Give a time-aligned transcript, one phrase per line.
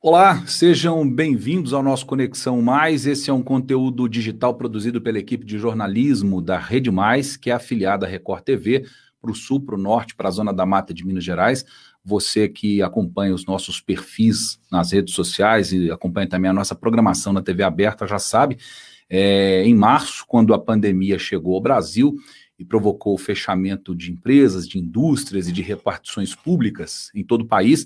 [0.00, 3.04] Olá, sejam bem-vindos ao nosso Conexão Mais.
[3.04, 7.52] Esse é um conteúdo digital produzido pela equipe de jornalismo da Rede Mais, que é
[7.52, 8.86] afiliada à Record TV,
[9.20, 11.64] para o sul, para o norte, para a zona da mata de Minas Gerais.
[12.04, 17.32] Você que acompanha os nossos perfis nas redes sociais e acompanha também a nossa programação
[17.32, 18.56] na TV aberta já sabe.
[19.10, 22.14] É, em março, quando a pandemia chegou ao Brasil
[22.56, 27.48] e provocou o fechamento de empresas, de indústrias e de repartições públicas em todo o
[27.48, 27.84] país,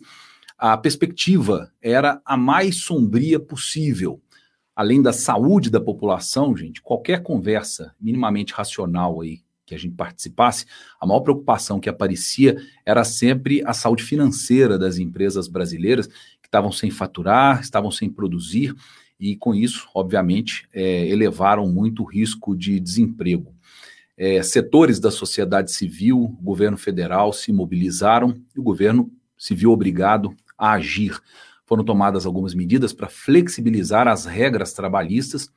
[0.62, 4.22] a perspectiva era a mais sombria possível.
[4.76, 10.64] Além da saúde da população, gente, qualquer conversa minimamente racional aí que a gente participasse,
[11.00, 16.70] a maior preocupação que aparecia era sempre a saúde financeira das empresas brasileiras que estavam
[16.70, 18.72] sem faturar, estavam sem produzir
[19.18, 23.52] e com isso, obviamente, é, elevaram muito o risco de desemprego.
[24.16, 30.36] É, setores da sociedade civil, governo federal se mobilizaram e o governo se viu obrigado
[30.62, 31.20] a agir.
[31.66, 35.52] Foram tomadas algumas medidas para flexibilizar as regras trabalhistas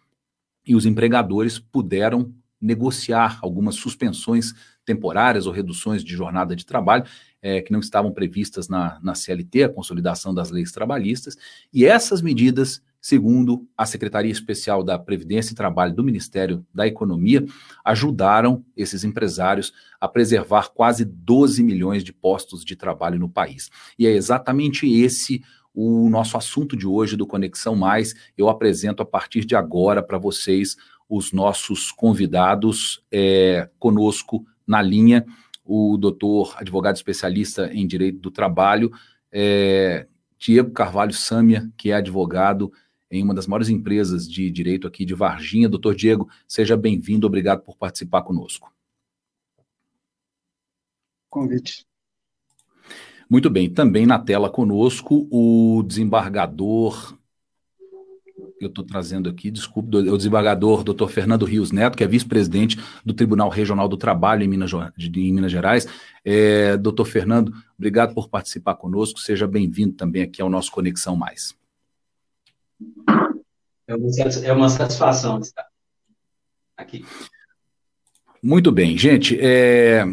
[0.66, 7.06] e os empregadores puderam negociar algumas suspensões temporárias ou reduções de jornada de trabalho
[7.40, 11.38] é, que não estavam previstas na, na CLT, a consolidação das leis trabalhistas,
[11.72, 17.46] e essas medidas, segundo a Secretaria Especial da Previdência e Trabalho do Ministério da Economia,
[17.84, 23.70] ajudaram esses empresários a preservar quase 12 milhões de postos de trabalho no país.
[24.00, 28.16] E é exatamente esse o nosso assunto de hoje do Conexão Mais.
[28.36, 30.76] Eu apresento a partir de agora para vocês
[31.08, 35.24] os nossos convidados é, conosco na linha
[35.64, 38.92] o doutor advogado especialista em direito do trabalho,
[39.32, 40.08] é,
[40.40, 42.72] Diego Carvalho Sâmia, que é advogado
[43.16, 45.70] em uma das maiores empresas de direito aqui de Varginha.
[45.70, 48.74] Doutor Diego, seja bem-vindo, obrigado por participar conosco.
[51.30, 51.86] Convite.
[53.30, 57.18] Muito bem, também na tela conosco o desembargador
[58.60, 63.14] eu estou trazendo aqui, desculpe, o desembargador doutor Fernando Rios Neto, que é vice-presidente do
[63.14, 65.88] Tribunal Regional do Trabalho em Minas, em Minas Gerais.
[66.24, 71.56] É, doutor Fernando, obrigado por participar conosco, seja bem-vindo também aqui ao nosso Conexão Mais.
[73.88, 74.10] É uma,
[74.44, 75.68] é uma satisfação estar
[76.76, 77.06] aqui.
[78.42, 79.38] Muito bem, gente.
[79.40, 80.06] É,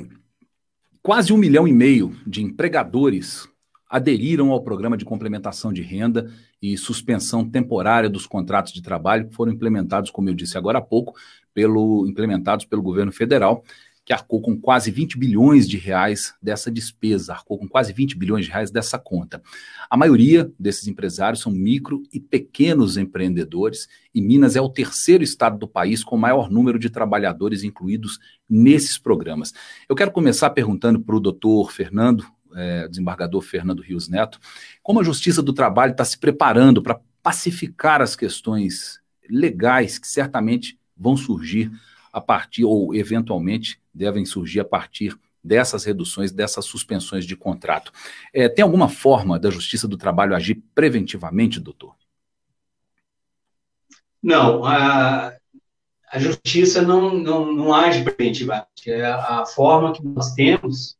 [1.02, 3.48] quase um milhão e meio de empregadores
[3.88, 6.30] aderiram ao programa de complementação de renda
[6.62, 10.82] e suspensão temporária dos contratos de trabalho que foram implementados, como eu disse agora há
[10.82, 11.14] pouco,
[11.52, 13.62] pelo, implementados pelo governo federal,
[14.04, 18.46] que arcou com quase 20 bilhões de reais dessa despesa, arcou com quase 20 bilhões
[18.46, 19.40] de reais dessa conta.
[19.88, 25.56] A maioria desses empresários são micro e pequenos empreendedores, e Minas é o terceiro estado
[25.56, 28.18] do país com o maior número de trabalhadores incluídos
[28.48, 29.52] nesses programas.
[29.88, 34.40] Eu quero começar perguntando para o doutor Fernando, é, desembargador Fernando Rios Neto,
[34.82, 40.76] como a Justiça do Trabalho está se preparando para pacificar as questões legais que certamente
[40.96, 41.70] vão surgir
[42.12, 47.92] a partir, ou eventualmente devem surgir a partir dessas reduções, dessas suspensões de contrato.
[48.32, 51.94] É, tem alguma forma da Justiça do Trabalho agir preventivamente, doutor?
[54.22, 55.34] Não, a,
[56.10, 58.66] a Justiça não, não, não age preventivamente.
[58.86, 60.96] É a forma que nós temos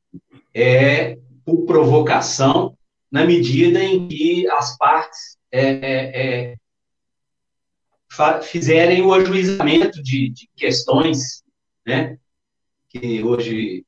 [0.55, 2.77] é por provocação,
[3.11, 6.57] na medida em que as partes é, é, é
[8.43, 11.43] fizerem o ajuizamento de, de, questões,
[11.87, 12.19] né,
[12.93, 13.87] que hoje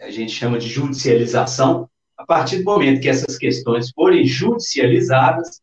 [0.00, 5.60] a gente chama de judicialização, a partir do momento que essas questões forem judicializadas,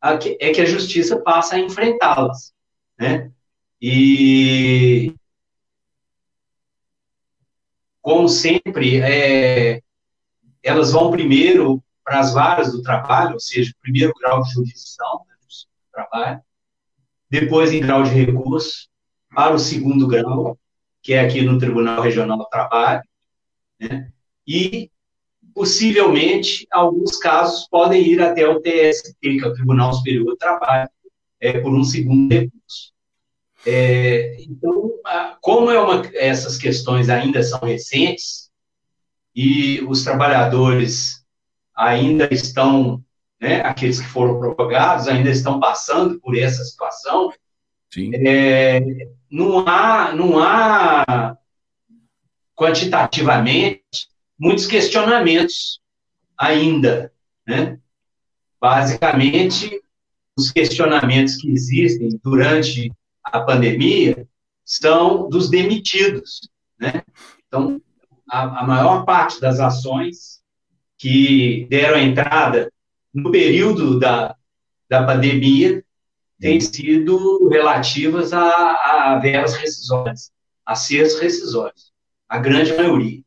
[0.00, 2.54] é que a justiça passa a enfrentá-las,
[2.98, 3.30] né?
[3.80, 5.14] E
[8.00, 9.82] como sempre, é,
[10.62, 15.34] elas vão primeiro para as varas do trabalho, ou seja, primeiro grau de jurisdição né,
[15.40, 16.40] do trabalho,
[17.28, 18.88] depois em grau de recurso,
[19.28, 20.58] para o segundo grau,
[21.08, 23.00] que é aqui no Tribunal Regional do Trabalho,
[23.80, 24.12] né,
[24.46, 24.90] e
[25.54, 30.90] possivelmente alguns casos podem ir até o TST, que é o Tribunal Superior do Trabalho,
[31.40, 32.92] é, por um segundo recurso.
[33.64, 34.92] É, então,
[35.40, 38.50] como é uma, essas questões ainda são recentes,
[39.34, 41.24] e os trabalhadores
[41.74, 43.02] ainda estão,
[43.40, 47.32] né, aqueles que foram propagados, ainda estão passando por essa situação,
[47.96, 48.78] é,
[49.30, 51.36] não há, não há
[52.54, 54.08] quantitativamente
[54.38, 55.80] muitos questionamentos
[56.36, 57.12] ainda,
[57.46, 57.78] né?
[58.60, 59.80] Basicamente,
[60.36, 62.92] os questionamentos que existem durante
[63.22, 64.26] a pandemia
[64.64, 66.48] são dos demitidos,
[66.78, 67.02] né?
[67.46, 67.80] Então,
[68.30, 70.40] a, a maior parte das ações
[70.96, 72.72] que deram entrada
[73.14, 74.36] no período da,
[74.88, 75.84] da pandemia
[76.40, 80.30] têm sido relativas a, a verbas rescisórias,
[80.64, 81.92] a cestos rescisórios,
[82.28, 83.20] a grande maioria.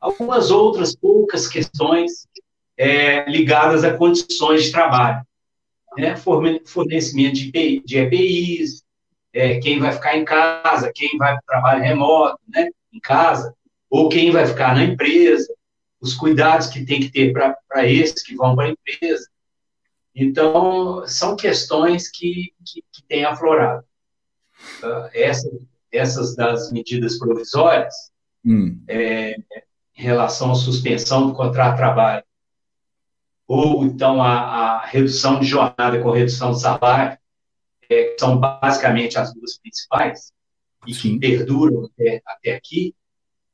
[0.00, 2.26] Algumas outras poucas questões
[2.76, 5.24] é, ligadas a condições de trabalho,
[5.96, 6.16] né?
[6.16, 8.84] fornecimento de, de EPIs,
[9.32, 12.68] é, quem vai ficar em casa, quem vai para o trabalho remoto, né?
[12.92, 13.54] em casa,
[13.88, 15.52] ou quem vai ficar na empresa,
[16.00, 19.26] os cuidados que tem que ter para esses que vão para a empresa.
[20.14, 23.84] Então, são questões que, que, que têm aflorado.
[24.82, 25.50] Uh, essa,
[25.90, 27.94] essas das medidas provisórias,
[28.44, 28.82] hum.
[28.88, 29.36] é,
[29.96, 32.24] em relação à suspensão do contrato de trabalho,
[33.46, 37.18] ou então a, a redução de jornada com redução de salário,
[37.90, 40.32] é, são basicamente as duas principais,
[40.86, 41.18] e Sim.
[41.18, 42.94] que perduram até, até aqui,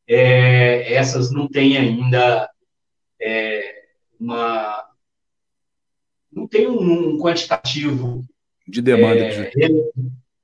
[0.07, 2.51] é, essas não têm ainda
[3.21, 3.85] é,
[4.19, 4.90] uma.
[6.32, 8.25] Não tem um, um quantitativo
[8.67, 9.91] de demanda é, de...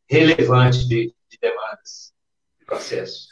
[0.08, 2.12] relevante de, de, demandas
[2.58, 3.28] de processo.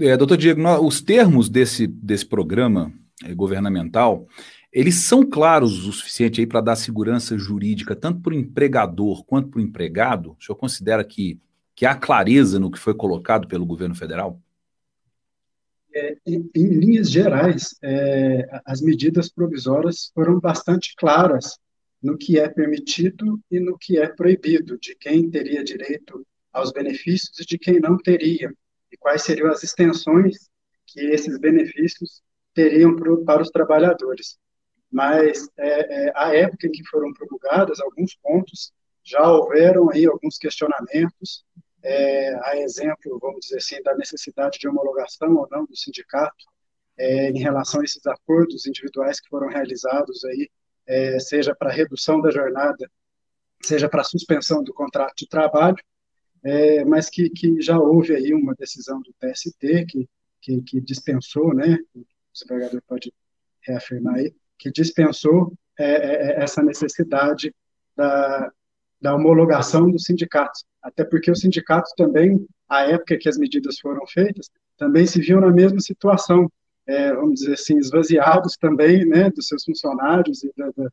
[0.00, 2.92] É, doutor Diego, os termos desse, desse programa
[3.24, 4.26] é, governamental,
[4.72, 9.48] eles são claros o suficiente aí para dar segurança jurídica tanto para o empregador quanto
[9.48, 10.36] para o empregado?
[10.38, 11.40] O senhor considera que,
[11.74, 14.40] que há clareza no que foi colocado pelo governo federal?
[15.92, 21.58] É, em, em, linhas gerais, é, as medidas provisórias foram bastante claras
[22.02, 27.38] no que é permitido e no que é proibido, de quem teria direito aos benefícios
[27.38, 28.52] e de quem não teria,
[28.90, 30.48] e quais seriam as extensões
[30.86, 32.22] que esses benefícios
[32.54, 34.38] teriam pro, para os trabalhadores.
[34.90, 38.72] Mas, é, é, época em que foram promulgadas, alguns pontos
[39.04, 41.44] já houveram aí alguns questionamentos,
[41.82, 46.44] é, a exemplo, vamos dizer assim, da necessidade de homologação ou não do sindicato
[46.98, 50.50] é, em relação a esses acordos individuais que foram realizados aí,
[50.86, 52.90] é, seja para redução da jornada,
[53.62, 55.76] seja para suspensão do contrato de trabalho,
[56.42, 60.08] é, mas que, que já houve aí uma decisão do TST que,
[60.40, 63.12] que, que dispensou, né, o desembargador pode
[63.62, 67.54] reafirmar aí, que dispensou é, é, essa necessidade
[67.96, 68.52] da,
[69.00, 74.06] da homologação dos sindicatos, até porque os sindicatos também, à época que as medidas foram
[74.06, 76.50] feitas, também se viam na mesma situação,
[76.86, 80.90] é, vamos dizer assim, esvaziados também, né, dos seus funcionários e da, da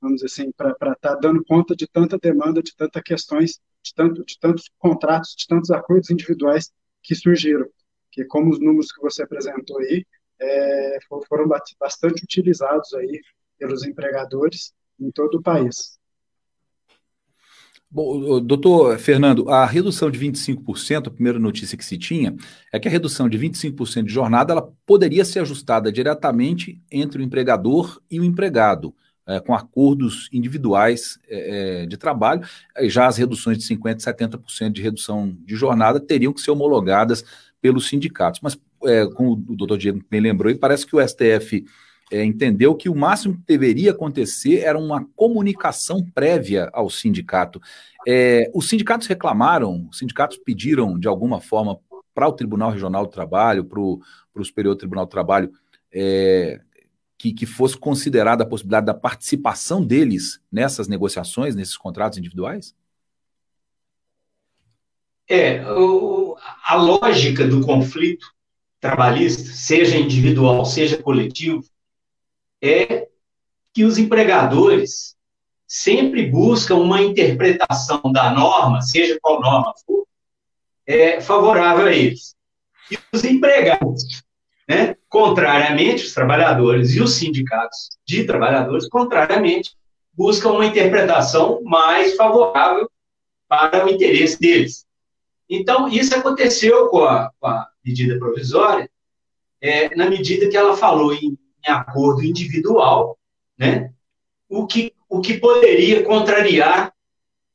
[0.00, 3.94] vamos dizer assim, para estar tá dando conta de tanta demanda, de tantas questões, de,
[3.94, 7.66] tanto, de tantos contratos, de tantos acordos individuais que surgiram,
[8.10, 10.04] que como os números que você apresentou aí,
[10.40, 10.98] é,
[11.28, 11.48] foram
[11.80, 13.20] bastante utilizados aí
[13.58, 15.98] pelos empregadores em todo o país.
[17.90, 22.36] Bom, doutor Fernando, a redução de 25%, a primeira notícia que se tinha,
[22.70, 27.24] é que a redução de 25% de jornada ela poderia ser ajustada diretamente entre o
[27.24, 28.94] empregador e o empregado,
[29.26, 32.42] é, com acordos individuais é, é de trabalho.
[32.82, 37.24] Já as reduções de 50% e 70% de redução de jornada teriam que ser homologadas
[37.58, 38.40] pelos sindicatos.
[38.42, 41.64] Mas, é, como o doutor Diego bem lembrou, parece que o STF
[42.10, 47.60] é, entendeu que o máximo que deveria acontecer era uma comunicação prévia ao sindicato.
[48.06, 51.78] É, os sindicatos reclamaram, os sindicatos pediram, de alguma forma,
[52.14, 54.00] para o Tribunal Regional do Trabalho, para o
[54.42, 55.52] Superior Tribunal do Trabalho,
[55.92, 56.60] é,
[57.18, 62.74] que, que fosse considerada a possibilidade da participação deles nessas negociações, nesses contratos individuais?
[65.28, 68.26] É, o, a lógica do conflito
[68.80, 71.64] trabalhista, seja individual, seja coletivo,
[72.60, 73.08] é
[73.72, 75.16] que os empregadores
[75.66, 80.06] sempre buscam uma interpretação da norma, seja qual norma for,
[80.86, 82.34] é, favorável a eles.
[82.90, 84.24] E os empregados,
[84.66, 89.76] né, contrariamente, os trabalhadores e os sindicatos de trabalhadores, contrariamente,
[90.14, 92.90] buscam uma interpretação mais favorável
[93.46, 94.86] para o interesse deles.
[95.48, 98.90] Então, isso aconteceu com a, com a medida provisória,
[99.60, 101.38] é, na medida que ela falou em
[101.68, 103.18] acordo individual,
[103.56, 103.92] né?
[104.48, 106.92] o, que, o que poderia contrariar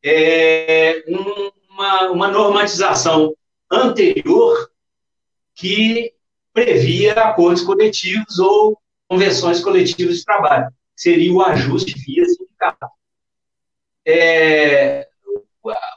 [0.03, 3.35] é, um, uma, uma normatização
[3.71, 4.69] anterior
[5.55, 6.13] que
[6.53, 8.77] previa acordos coletivos ou
[9.07, 10.71] convenções coletivas de trabalho.
[10.95, 12.87] Seria o ajuste via sindicato.
[14.05, 15.07] É,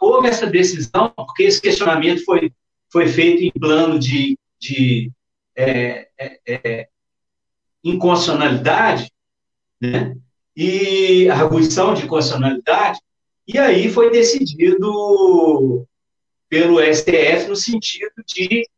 [0.01, 2.53] houve essa decisão, porque esse questionamento foi,
[2.91, 5.13] foi feito em plano de, de
[5.55, 6.89] é, é, é
[7.91, 9.13] inconstitucionalidade,
[9.81, 10.17] né?
[10.57, 12.99] e arguição de constitucionalidade,
[13.47, 15.87] e aí foi decidido
[16.49, 18.69] pelo STF no sentido de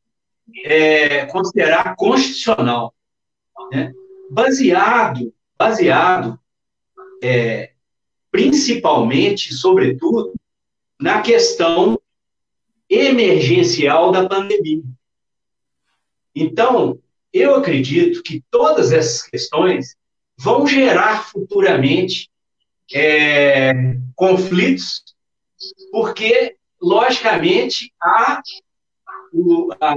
[0.65, 2.95] é, considerar constitucional,
[3.73, 3.93] né?
[4.31, 6.39] baseado, baseado
[7.23, 7.73] é,
[8.31, 10.35] principalmente, sobretudo,
[11.01, 11.99] na questão
[12.91, 14.83] emergencial da pandemia.
[16.35, 16.99] Então,
[17.33, 19.97] eu acredito que todas essas questões
[20.39, 22.31] vão gerar futuramente
[22.93, 23.73] é,
[24.15, 25.03] conflitos,
[25.91, 28.41] porque, logicamente, há,
[29.33, 29.95] o, a,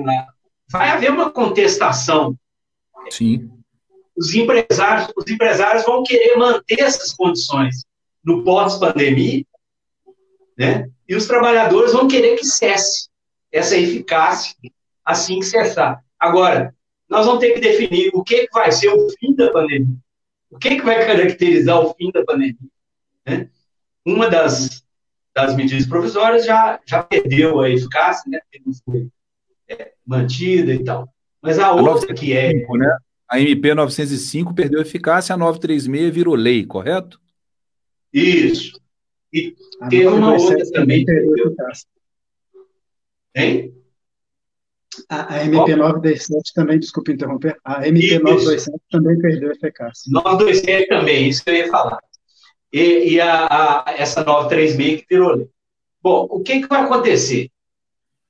[0.70, 2.36] vai haver uma contestação.
[3.10, 3.50] Sim.
[4.18, 7.86] Os empresários, os empresários vão querer manter essas condições
[8.24, 9.46] no pós-pandemia,
[10.58, 10.90] né?
[11.08, 13.10] E os trabalhadores vão querer que cesse
[13.52, 14.56] essa eficácia
[15.04, 16.04] assim que cessar.
[16.20, 16.74] Agora,
[17.12, 19.98] nós vamos ter que definir o que, que vai ser o fim da pandemia.
[20.50, 22.56] O que, que vai caracterizar o fim da pandemia?
[23.28, 23.50] Né?
[24.06, 24.82] Uma das,
[25.36, 28.40] das medidas provisórias já, já perdeu a eficácia, né?
[28.66, 29.10] não foi
[29.68, 31.14] é, mantida e tal.
[31.42, 32.54] Mas a, a outra que é.
[32.54, 32.98] Né?
[33.30, 37.20] A MP 905 perdeu a eficácia, a 936 virou lei, correto?
[38.14, 38.80] Isso.
[39.34, 41.04] E a teve uma outra também.
[41.04, 41.88] Perdeu a eficácia.
[43.36, 43.81] Hein?
[45.10, 50.12] A, a MP 927 também, desculpe interromper, a MP 927 também perdeu eficácia.
[50.12, 52.00] 927 também, isso que eu ia falar.
[52.74, 55.50] E, e a, a, essa 936 que virou lei.
[56.02, 57.50] Bom, o que, que vai acontecer?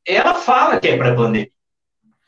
[0.05, 1.51] Ela fala que é para pandemia,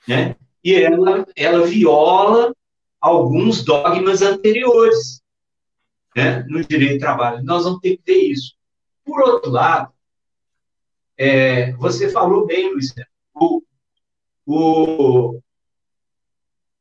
[0.08, 0.36] né?
[0.63, 2.56] E ela, ela viola
[3.02, 5.22] alguns dogmas anteriores
[6.16, 7.44] né, no direito do trabalho.
[7.44, 8.56] Nós vamos ter que ver isso.
[9.04, 9.92] Por outro lado,
[11.18, 12.94] é, você falou bem, Luiz,
[13.36, 13.62] o,
[14.46, 15.40] o,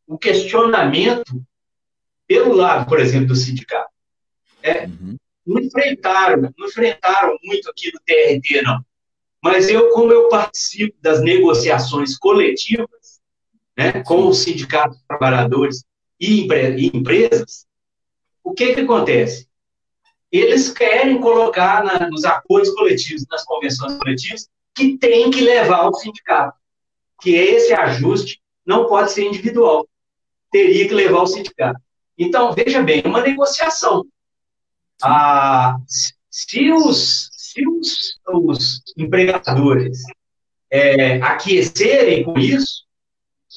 [0.06, 1.42] o questionamento
[2.26, 3.90] pelo lado, por exemplo, do sindicato.
[4.62, 5.16] É, uhum.
[5.44, 8.84] Não enfrentaram, não enfrentaram muito aqui no TRT, não.
[9.42, 13.20] Mas eu, como eu participo das negociações coletivas,
[13.76, 15.84] né, com os sindicatos trabalhadores
[16.20, 17.66] e, e empresas,
[18.44, 19.48] o que, que acontece?
[20.30, 25.94] Eles querem colocar na, nos acordos coletivos, nas convenções coletivas, que tem que levar o
[25.94, 26.56] sindicato
[27.22, 29.88] que esse ajuste não pode ser individual.
[30.50, 31.80] Teria que levar o sindicato.
[32.18, 34.04] Então, veja bem, é uma negociação.
[35.02, 35.76] Ah,
[36.28, 40.02] se os, se os, os empregadores
[40.70, 42.84] é, aquecerem com isso,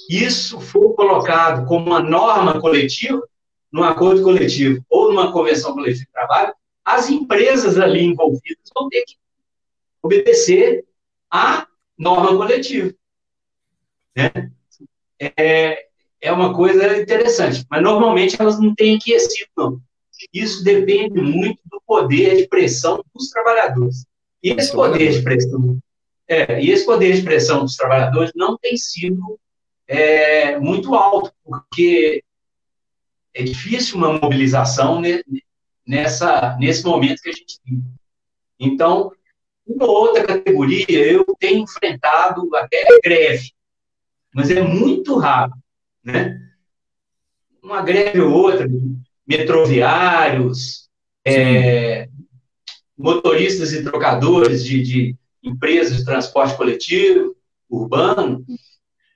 [0.09, 3.21] isso for colocado como uma norma coletiva,
[3.71, 6.53] num acordo coletivo ou numa convenção coletiva de trabalho,
[6.83, 9.15] as empresas ali envolvidas vão ter que
[10.01, 10.85] obedecer
[11.31, 11.67] à
[11.97, 12.93] norma coletiva.
[14.15, 14.51] Né?
[15.19, 15.85] É,
[16.21, 19.81] é uma coisa interessante, mas normalmente elas não têm aquecido, não.
[20.33, 24.05] Isso depende muito do poder de pressão dos trabalhadores.
[24.41, 25.79] E esse poder de pressão,
[26.27, 29.39] é, e esse poder de pressão dos trabalhadores não tem sido
[29.87, 32.23] é, muito alto, porque
[33.33, 35.01] é difícil uma mobilização
[35.85, 37.83] nessa, nesse momento que a gente vive.
[38.59, 39.11] Então,
[39.67, 43.51] uma outra categoria, eu tenho enfrentado até greve,
[44.35, 45.53] mas é muito raro,
[46.03, 46.37] né?
[47.63, 48.67] Uma greve ou outra,
[49.25, 50.89] metroviários,
[51.25, 52.09] é,
[52.97, 57.33] motoristas e trocadores de, de, empresas de transporte coletivo,
[57.69, 58.45] urbano,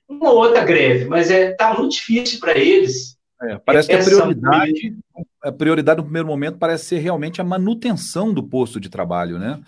[0.08, 3.18] uma outra greve, mas é tá muito difícil para eles.
[3.42, 4.98] É, parece que a prioridade,
[5.44, 9.60] a prioridade no primeiro momento parece ser realmente a manutenção do posto de trabalho, né?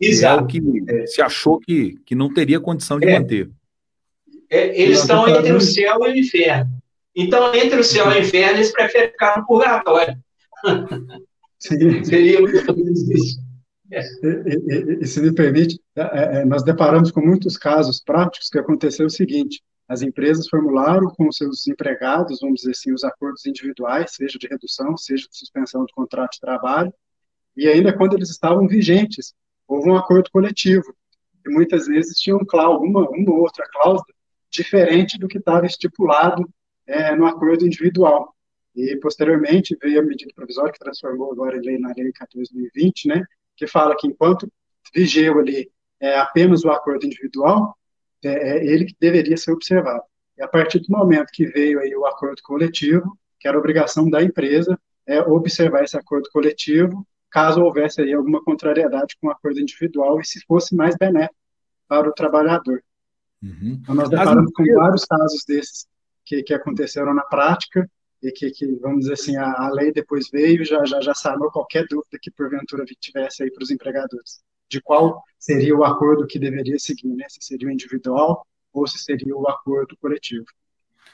[0.00, 0.40] Exato.
[0.40, 3.18] É o que se achou que, que não teria condição de é.
[3.18, 3.50] manter.
[4.54, 6.70] É, eles estão entre o céu e o inferno.
[7.16, 10.16] Então, entre o céu e o inferno, eles preferem ficar no purgatório.
[11.58, 13.40] Seria muito isso.
[13.90, 14.00] É.
[14.00, 18.58] E, e, e, se me permite, é, é, nós deparamos com muitos casos práticos que
[18.58, 24.14] aconteceu o seguinte: as empresas formularam com seus empregados, vamos dizer assim, os acordos individuais,
[24.14, 26.92] seja de redução, seja de suspensão do contrato de trabalho,
[27.56, 29.34] e ainda quando eles estavam vigentes,
[29.66, 30.94] houve um acordo coletivo,
[31.46, 34.14] e muitas vezes tinham uma, uma outra cláusula
[34.54, 36.48] diferente do que estava estipulado
[36.86, 38.34] é, no acordo individual.
[38.74, 43.24] E, posteriormente, veio a medida provisória que transformou agora lei na Lei 14.020, né,
[43.56, 44.50] que fala que enquanto
[44.94, 45.70] vigeu ali
[46.00, 47.76] é, apenas o acordo individual,
[48.24, 50.02] é, é ele que deveria ser observado.
[50.36, 54.22] E a partir do momento que veio aí o acordo coletivo, que era obrigação da
[54.22, 60.20] empresa é, observar esse acordo coletivo, caso houvesse aí alguma contrariedade com o acordo individual
[60.20, 61.36] e se fosse mais benéfico
[61.86, 62.82] para o trabalhador.
[63.44, 63.78] Uhum.
[63.82, 65.86] Então, nós deparamos com vários casos desses
[66.24, 67.88] que, que aconteceram na prática
[68.22, 71.14] e que, que vamos dizer assim, a, a lei depois veio e já, já, já
[71.14, 76.26] sanou qualquer dúvida que porventura tivesse aí para os empregadores, de qual seria o acordo
[76.26, 77.26] que deveria seguir, né?
[77.28, 80.46] se seria o individual ou se seria o acordo coletivo.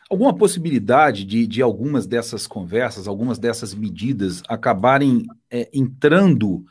[0.08, 6.64] Alguma possibilidade de, de algumas dessas conversas, algumas dessas medidas acabarem é, entrando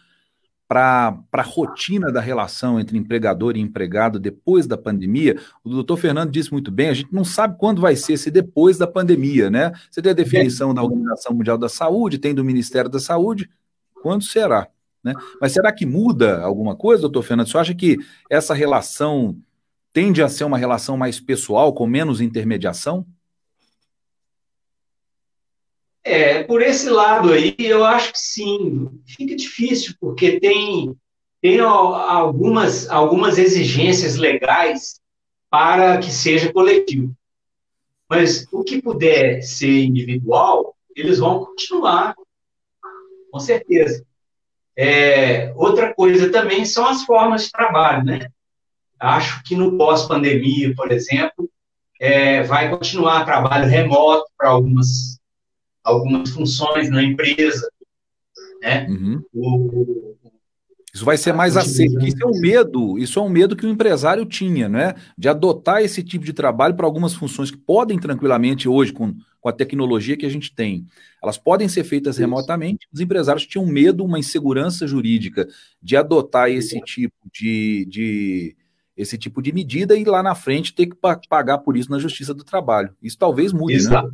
[0.69, 5.35] para a rotina da relação entre empregador e empregado depois da pandemia.
[5.63, 8.77] O doutor Fernando disse muito bem, a gente não sabe quando vai ser esse depois
[8.77, 9.71] da pandemia, né?
[9.89, 13.49] Você tem a definição da Organização Mundial da Saúde, tem do Ministério da Saúde,
[14.03, 14.67] quando será?
[15.03, 15.15] Né?
[15.41, 17.47] Mas será que muda alguma coisa, doutor Fernando?
[17.47, 17.97] Você acha que
[18.29, 19.35] essa relação
[19.91, 23.07] tende a ser uma relação mais pessoal, com menos intermediação?
[26.03, 28.89] É, por esse lado aí, eu acho que sim.
[29.05, 30.95] Fica difícil, porque tem,
[31.41, 34.99] tem algumas, algumas exigências legais
[35.49, 37.13] para que seja coletivo.
[38.09, 42.15] Mas o que puder ser individual, eles vão continuar,
[43.31, 44.03] com certeza.
[44.75, 48.29] É, outra coisa também são as formas de trabalho, né?
[48.99, 51.49] Acho que no pós-pandemia, por exemplo,
[51.99, 55.18] é, vai continuar trabalho remoto para algumas
[55.89, 57.69] algumas funções na empresa,
[58.61, 58.87] né?
[58.89, 59.21] Uhum.
[59.33, 60.15] O,
[60.93, 62.03] isso vai ser mais aceito.
[62.03, 64.95] Isso é um medo, isso é um medo que o empresário tinha, né?
[65.17, 69.49] De adotar esse tipo de trabalho para algumas funções que podem tranquilamente hoje, com, com
[69.49, 70.85] a tecnologia que a gente tem,
[71.21, 72.21] elas podem ser feitas isso.
[72.21, 72.87] remotamente.
[72.91, 75.47] Os empresários tinham medo, uma insegurança jurídica
[75.81, 78.55] de adotar esse tipo de, de
[78.97, 80.97] esse tipo de medida e lá na frente ter que
[81.29, 82.93] pagar por isso na Justiça do Trabalho.
[83.01, 83.75] Isso talvez mude?
[83.75, 84.09] Exato.
[84.09, 84.13] né?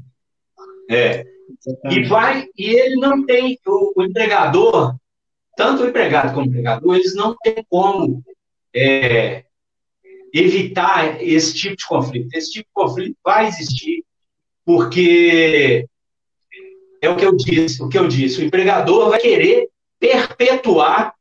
[0.90, 1.35] É.
[1.90, 4.96] E vai, e ele não tem, o, o, empregador,
[5.56, 8.24] tanto o empregado como o empregador, eles não têm como
[8.74, 9.46] é,
[10.34, 12.36] evitar esse tipo de conflito.
[12.36, 14.04] Esse tipo de conflito vai existir,
[14.66, 15.88] porque
[17.02, 21.14] é o que eu disse, o que eu disse, o empregador vai querer perpetuar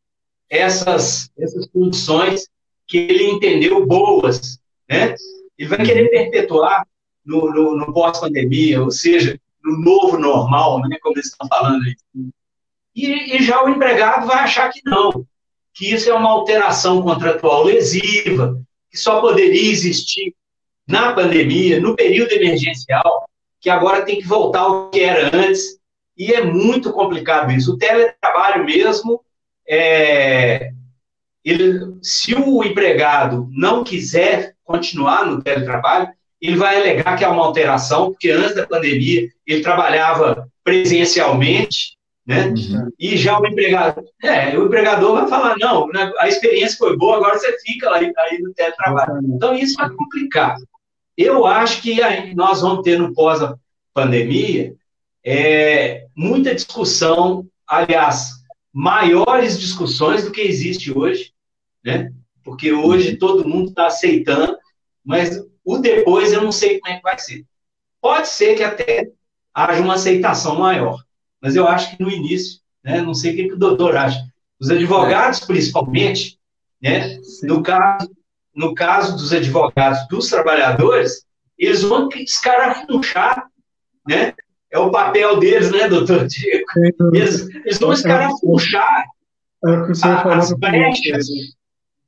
[0.48, 2.48] essas, essas condições
[2.86, 5.14] que ele entendeu boas, né?
[5.56, 6.86] Ele vai querer perpetuar
[7.24, 11.96] no, no, no pós-pandemia, ou seja, no novo normal, né, como eles estão falando aí.
[12.94, 15.26] E, e, já o empregado vai achar que não,
[15.72, 20.34] que isso é uma alteração contratual lesiva, que só poderia existir
[20.86, 23.28] na pandemia, no período emergencial,
[23.60, 25.78] que agora tem que voltar ao que era antes,
[26.16, 27.72] e é muito complicado isso.
[27.72, 29.24] O teletrabalho mesmo,
[29.66, 30.70] é,
[31.42, 36.08] ele, se o empregado não quiser continuar no teletrabalho,
[36.46, 42.48] ele vai alegar que é uma alteração, porque antes da pandemia ele trabalhava presencialmente, né?
[42.48, 42.90] Uhum.
[42.98, 47.16] E já o empregado, é, o empregador vai falar, não, né, a experiência foi boa,
[47.16, 49.20] agora você fica aí, aí no teletrabalho.
[49.24, 50.56] Então isso vai complicar.
[51.16, 54.74] Eu acho que aí nós vamos ter no pós-pandemia
[55.24, 58.32] é, muita discussão, aliás,
[58.70, 61.32] maiores discussões do que existe hoje,
[61.82, 62.12] né?
[62.42, 64.58] Porque hoje todo mundo está aceitando,
[65.02, 67.44] mas o depois eu não sei como é que vai ser.
[68.00, 69.08] Pode ser que até
[69.52, 71.02] haja uma aceitação maior,
[71.40, 74.20] mas eu acho que no início, né, não sei o que, que o doutor acha.
[74.60, 76.38] Os advogados, principalmente,
[76.82, 78.10] né, no caso,
[78.54, 81.24] no caso dos advogados dos trabalhadores,
[81.58, 83.48] eles vão escarafunchar,
[84.06, 84.34] né?
[84.70, 86.64] É o papel deles, né, doutor Diego?
[87.12, 89.04] Eles, eles vão escarafunchar
[89.66, 91.26] é as brechas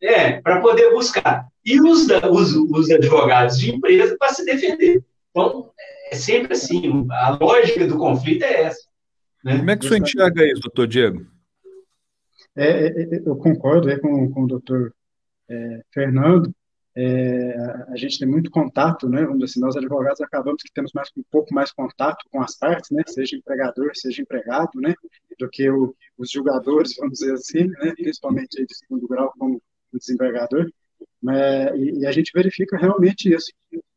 [0.03, 1.47] é, para poder buscar.
[1.65, 5.03] E os, os, os advogados de empresa para se defender.
[5.31, 5.71] Então,
[6.11, 8.87] é sempre assim, a lógica do conflito é essa.
[9.45, 9.59] Né?
[9.59, 11.27] Como é que o senhor enxerga isso, doutor Diego?
[12.57, 14.95] É, é, é, eu concordo é, com, com o doutor
[15.49, 16.53] é, Fernando.
[16.99, 17.55] É,
[17.89, 19.21] a gente tem muito contato, né?
[19.21, 22.57] Vamos dizer assim, nós advogados acabamos que temos mais, um pouco mais contato com as
[22.57, 23.03] partes, né?
[23.07, 24.95] Seja empregador, seja empregado, né?
[25.39, 27.93] Do que o, os julgadores, vamos dizer assim, né?
[27.95, 29.61] Principalmente de segundo grau, como
[29.97, 30.71] o desembargador,
[31.23, 33.53] né, e, e, a gente verifica realmente isso.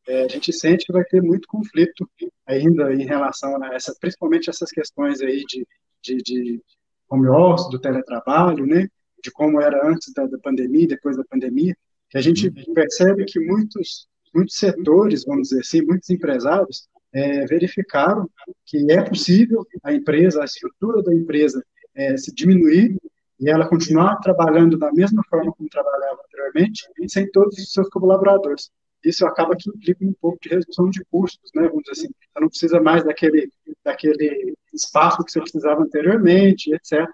[0.07, 2.09] É, a gente sente que vai ter muito conflito
[2.47, 5.67] ainda em relação a essa, principalmente essas questões aí de,
[6.01, 6.61] de, de
[7.09, 8.87] home office, do teletrabalho, né,
[9.23, 11.75] de como era antes da, da pandemia, depois da pandemia,
[12.09, 12.73] que a gente uhum.
[12.73, 18.29] percebe que muitos, muitos setores, vamos dizer assim, muitos empresários é, verificaram
[18.65, 21.63] que é possível a empresa, a estrutura da empresa
[21.95, 22.97] é, se diminuir
[23.39, 28.69] e ela continuar trabalhando da mesma forma como trabalhava anteriormente, sem todos os seus colaboradores.
[29.03, 31.67] Isso acaba que implica um pouco de redução de custos, né?
[31.69, 33.49] Vamos dizer assim, você não precisa mais daquele,
[33.83, 37.07] daquele espaço que você precisava anteriormente, etc.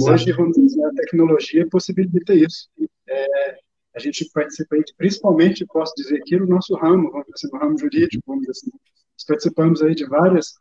[0.00, 2.68] Hoje, vamos dizer, a tecnologia possibilita isso.
[3.06, 3.58] É,
[3.94, 8.22] a gente participa, principalmente, posso dizer aqui, no nosso ramo, vamos dizer, no ramo jurídico,
[8.26, 10.54] vamos dizer assim, nós participamos aí de várias,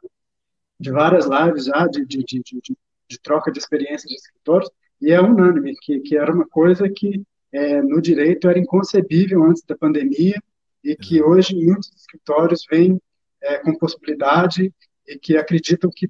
[0.80, 2.78] de várias lives já, de, de, de, de,
[3.10, 4.70] de troca de experiências de escritórios,
[5.02, 9.64] e é unânime, que, que era uma coisa que é, no direito era inconcebível antes
[9.64, 10.42] da pandemia
[10.84, 11.30] e que uhum.
[11.30, 13.02] hoje muitos escritórios vêm
[13.42, 14.74] é, com possibilidade
[15.08, 16.10] e que acreditam que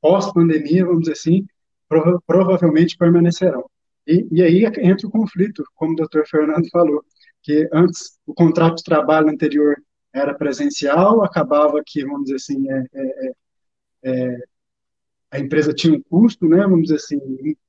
[0.00, 1.46] pós-pandemia, vamos dizer assim,
[1.88, 3.68] prova provavelmente permanecerão.
[4.06, 7.04] E, e aí entra o conflito, como o doutor Fernando falou,
[7.42, 9.76] que antes o contrato de trabalho anterior
[10.12, 13.32] era presencial, acabava que, vamos dizer assim, é, é,
[14.04, 14.38] é, é
[15.30, 17.18] a empresa tinha um custo, né, vamos dizer assim,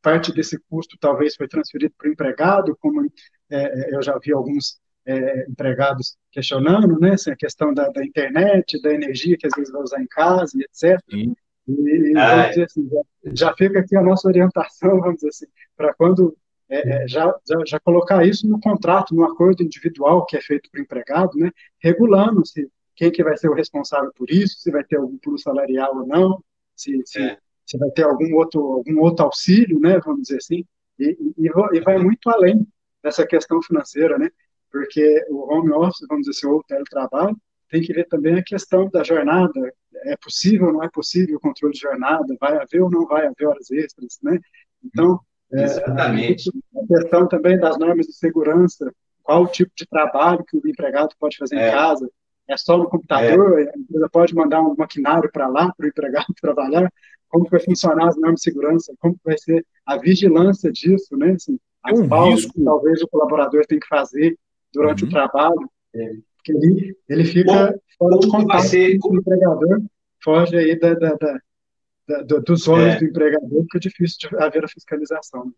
[0.02, 3.10] parte desse custo talvez foi transferido para o empregado, como é,
[3.50, 8.80] é, eu já vi alguns é, empregados questionando, né, assim, a questão da, da, internet,
[8.82, 11.00] da energia que às vezes vai usar em casa, e etc.
[11.10, 11.34] Sim.
[11.68, 12.64] E, ah, é.
[12.64, 13.02] assim, já,
[13.34, 16.38] já, fica aqui a nossa orientação, vamos dizer assim, para quando
[16.70, 20.70] é, é, já, já, já, colocar isso no contrato, no acordo individual que é feito
[20.72, 24.72] para o empregado, né, regulando se quem que vai ser o responsável por isso, se
[24.72, 26.44] vai ter algum plus salarial ou não,
[26.76, 30.66] se, se, se vai ter algum outro, algum outro auxílio, né, vamos dizer assim,
[30.98, 32.66] e, e, e vai muito além
[33.04, 34.30] dessa questão financeira, né,
[34.72, 37.38] porque o home office, vamos dizer assim, ou o teletrabalho,
[37.70, 39.74] tem que ver também a questão da jornada,
[40.06, 43.28] é possível ou não é possível o controle de jornada, vai haver ou não vai
[43.28, 44.40] haver horas extras, né?
[44.84, 45.20] Então,
[45.52, 46.50] é, Exatamente.
[46.50, 48.92] É, a questão também das normas de segurança,
[49.24, 51.68] qual o tipo de trabalho que o empregado pode fazer é.
[51.68, 52.10] em casa,
[52.48, 53.64] é só no computador, é.
[53.64, 56.92] a empresa pode mandar um maquinário para lá para o empregado trabalhar,
[57.30, 61.32] como vai funcionar as normas de segurança, como vai ser a vigilância disso, né?
[61.32, 62.54] Assim, as é um pausas risco.
[62.54, 64.38] que talvez o colaborador tem que fazer
[64.74, 65.10] durante uhum.
[65.10, 68.98] o trabalho, é, porque ele, ele fica fora de contato ser...
[69.00, 69.82] com o empregador,
[70.24, 73.00] foge aí da, da, da, da dos olhos é.
[73.00, 75.52] do empregador, porque é difícil de haver a fiscalização.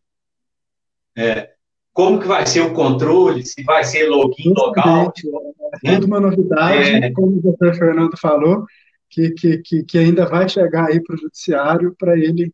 [1.18, 1.54] É.
[1.92, 5.22] Como que vai ser o controle, se vai ser login, logout?
[5.84, 7.12] É tudo uma novidade, é.
[7.12, 8.66] como o doutor Fernando falou,
[9.10, 12.54] que, que, que, ainda vai chegar aí para o judiciário para ele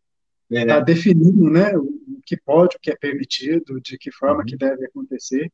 [0.50, 0.66] estar é.
[0.66, 4.46] tá definindo né, o que pode, o que é permitido, de que forma uhum.
[4.46, 5.52] que deve acontecer.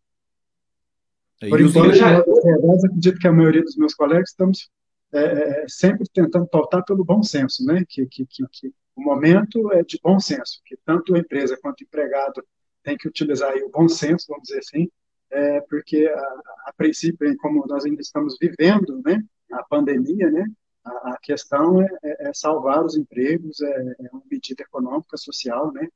[1.42, 2.20] É, Por enquanto, já...
[2.20, 4.70] eu acredito que a maioria dos meus colegas estamos
[5.14, 7.84] é, é, é, sempre tentando pautar pelo bom senso, né?
[7.88, 11.82] Que, que, que, que, o momento é de bom senso, que tanto a empresa quanto
[11.82, 12.44] o empregado
[12.84, 14.90] tem que utilizar o bom senso, vamos dizer assim,
[15.30, 16.20] é, porque a,
[16.68, 19.22] a, princípio, como nós ainda estamos vivendo, né?
[19.52, 20.46] A pandemia, né?
[20.84, 25.88] A, a questão é, é, é salvar os empregos, é, uma medida econômica, social, né?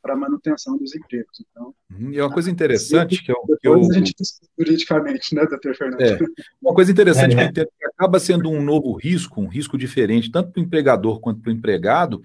[0.00, 1.44] para a manutenção dos empregos.
[1.50, 2.10] Então, uhum.
[2.10, 3.74] e uma coisa interessante que eu, que eu...
[3.74, 4.14] a gente
[4.58, 6.00] juridicamente, né, doutor Fernando?
[6.00, 6.18] É,
[6.62, 10.60] uma coisa interessante é, que acaba sendo um novo risco, um risco diferente, tanto para
[10.60, 12.22] o empregador quanto para o empregado,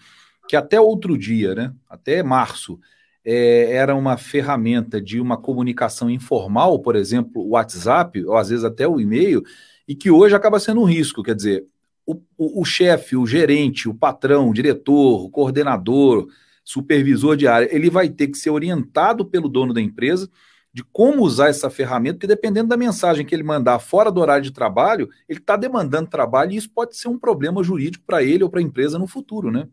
[0.48, 2.80] que até outro dia, né, até março,
[3.26, 8.64] é, era uma ferramenta de uma comunicação informal, por exemplo, o WhatsApp, ou às vezes
[8.64, 9.44] até o e-mail,
[9.88, 11.66] e que hoje acaba sendo um risco, quer dizer,
[12.10, 16.28] o, o, o chefe, o gerente, o patrão, o diretor, o coordenador,
[16.64, 20.28] supervisor de área, ele vai ter que ser orientado pelo dono da empresa
[20.74, 24.44] de como usar essa ferramenta, porque dependendo da mensagem que ele mandar fora do horário
[24.44, 28.44] de trabalho, ele está demandando trabalho e isso pode ser um problema jurídico para ele
[28.44, 29.68] ou para a empresa no futuro, né?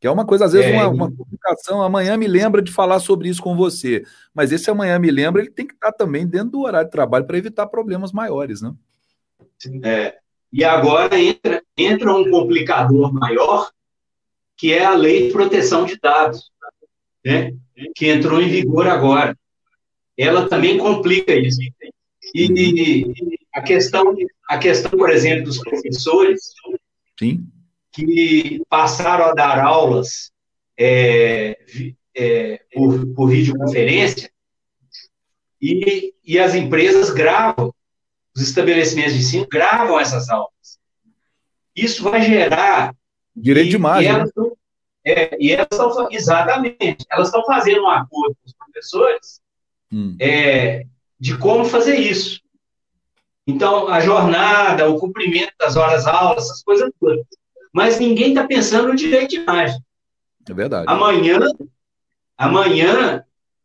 [0.00, 3.00] Que é uma coisa, às vezes, é, uma, uma publicação, amanhã me lembra de falar
[3.00, 6.26] sobre isso com você, mas esse amanhã me lembra, ele tem que estar tá também
[6.26, 8.74] dentro do horário de trabalho para evitar problemas maiores, né?
[9.82, 10.18] É,
[10.54, 13.72] e agora entra, entra um complicador maior,
[14.56, 16.48] que é a Lei de Proteção de Dados,
[17.24, 17.52] né,
[17.96, 19.36] que entrou em vigor agora.
[20.16, 21.58] Ela também complica isso.
[22.32, 23.04] E,
[23.52, 24.14] a questão,
[24.48, 26.52] a questão, por exemplo, dos professores
[27.18, 27.48] Sim.
[27.90, 30.30] que passaram a dar aulas
[30.78, 31.58] é,
[32.14, 34.30] é, por, por videoconferência
[35.60, 37.74] e, e as empresas gravam,
[38.34, 40.78] os estabelecimentos de ensino gravam essas aulas.
[41.74, 42.94] Isso vai gerar
[43.36, 44.10] Direito e, de imagem.
[44.10, 44.50] E elas, né?
[45.04, 49.40] é, e elas estão, exatamente, elas estão fazendo um acordo com os professores
[49.92, 50.16] hum.
[50.20, 50.86] é,
[51.18, 52.40] de como fazer isso.
[53.46, 57.26] Então, a jornada, o cumprimento das horas aulas, essas coisas todas.
[57.72, 59.78] Mas ninguém está pensando no direito de imagem.
[60.48, 60.86] É verdade.
[60.88, 61.40] Amanhã,
[62.38, 63.24] amanhã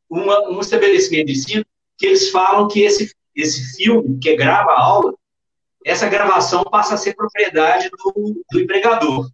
[0.10, 1.66] uma, um estabelecimento de ensino
[1.98, 5.14] que eles falam que esse, esse filme que grava a aula,
[5.86, 9.30] essa gravação passa a ser propriedade do, do empregador.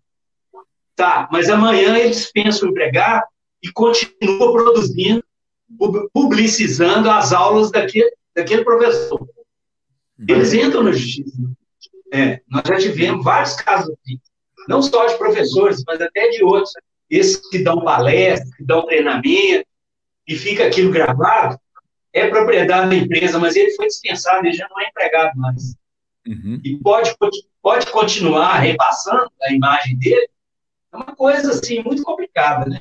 [0.96, 3.26] Tá, mas amanhã ele dispensa o empregado
[3.62, 5.24] e continua produzindo,
[6.14, 9.28] publicizando as aulas daquele, daquele professor.
[10.28, 11.38] Eles entram na justiça.
[12.14, 14.22] É, nós já tivemos vários casos aqui,
[14.70, 16.72] não só de professores, mas até de outros,
[17.10, 19.68] esses que dão palestra, que dão treinamento,
[20.28, 21.60] e fica aquilo gravado,
[22.16, 25.76] é propriedade da empresa, mas ele foi dispensado, ele já não é empregado mais.
[26.26, 26.60] Uhum.
[26.64, 27.14] E pode,
[27.62, 30.28] pode continuar repassando a imagem dele,
[30.94, 32.80] é uma coisa assim muito complicada, né?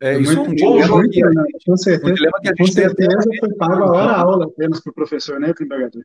[0.00, 1.44] É, isso é um dilema, muito, né?
[1.66, 3.38] com certeza, um dilema que a gente com certeza tem...
[3.40, 6.04] foi pago a hora aula apenas para o professor, né, empregador?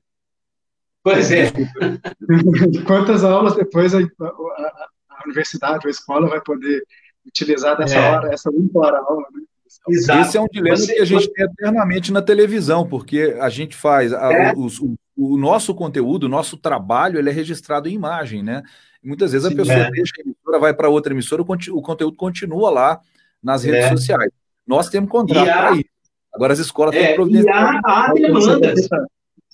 [1.03, 1.51] Pois é.
[2.87, 6.83] Quantas aulas depois a, a, a, universidade ou a escola vai poder
[7.23, 8.11] utilizar dessa é.
[8.11, 9.43] hora, essa uma hora aula, né?
[9.87, 10.21] Exato.
[10.21, 13.75] Esse é um dilema você, que a gente tem eternamente na televisão, porque a gente
[13.75, 14.53] faz a, é.
[14.55, 14.67] o,
[15.15, 18.63] o, nosso conteúdo, o nosso trabalho, ele é registrado em imagem, né?
[19.03, 19.91] Muitas vezes Sim, a pessoa é.
[19.91, 23.01] deixa a emissora, vai para outra emissora, o, o, conteúdo continua lá
[23.43, 23.89] nas redes é.
[23.89, 24.31] sociais.
[24.65, 25.89] Nós temos contrato para isso.
[26.33, 27.81] Agora as escolas têm é, providenciar.
[27.85, 28.87] Há, há demandas,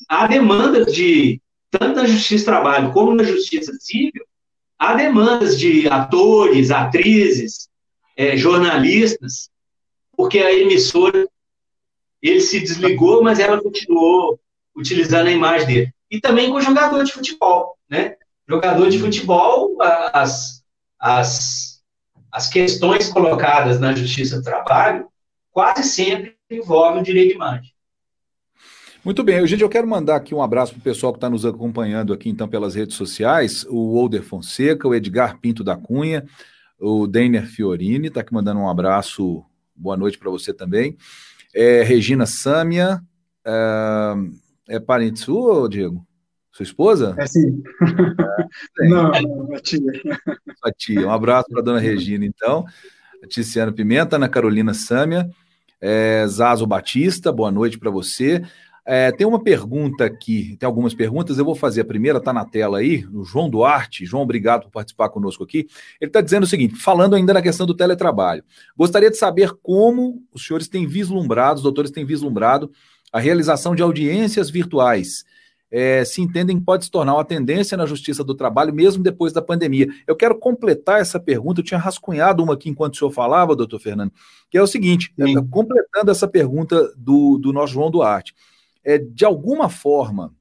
[0.08, 4.24] há demandas de tanto na Justiça do Trabalho como na Justiça Civil,
[4.78, 7.68] há demandas de atores, atrizes,
[8.16, 9.50] é, jornalistas
[10.20, 11.26] porque a emissora
[12.22, 14.38] ele se desligou, mas ela continuou
[14.76, 15.94] utilizando a imagem dele.
[16.12, 18.18] E também com jogador de futebol, né?
[18.46, 19.78] Jogador de futebol,
[20.12, 20.62] as,
[21.00, 21.82] as,
[22.30, 25.08] as questões colocadas na Justiça do Trabalho
[25.52, 27.74] quase sempre envolvem o direito de imagem.
[29.06, 31.46] Muito bem, gente, eu quero mandar aqui um abraço para o pessoal que está nos
[31.46, 36.28] acompanhando aqui, então, pelas redes sociais, o Older Fonseca, o Edgar Pinto da Cunha,
[36.78, 39.46] o Deiner Fiorini, está aqui mandando um abraço
[39.80, 40.98] boa noite para você também.
[41.54, 43.02] É, Regina Sâmia,
[43.46, 44.14] é,
[44.76, 46.06] é parente sua, Diego?
[46.52, 47.16] Sua esposa?
[47.18, 47.64] É sim.
[48.82, 49.80] É, não, não, a tia.
[50.60, 51.08] Sua tia.
[51.08, 52.66] Um abraço para a dona Regina, então.
[53.24, 55.30] A Tiziana Pimenta, Ana Carolina Sâmia,
[55.80, 58.42] é, Zazo Batista, boa noite para você.
[58.92, 62.44] É, tem uma pergunta aqui, tem algumas perguntas, eu vou fazer a primeira, está na
[62.44, 64.04] tela aí, o João Duarte.
[64.04, 65.68] João, obrigado por participar conosco aqui.
[66.02, 68.44] Ele está dizendo o seguinte, falando ainda na questão do teletrabalho.
[68.76, 72.72] Gostaria de saber como os senhores têm vislumbrado, os doutores têm vislumbrado
[73.14, 75.24] a realização de audiências virtuais.
[75.70, 79.32] É, se entendem que pode se tornar uma tendência na justiça do trabalho, mesmo depois
[79.32, 79.88] da pandemia.
[80.08, 83.80] Eu quero completar essa pergunta, eu tinha rascunhado uma aqui enquanto o senhor falava, doutor
[83.80, 84.12] Fernando,
[84.50, 88.34] que é o seguinte, é, completando essa pergunta do, do nosso João Duarte
[88.84, 90.34] é, de alguma forma,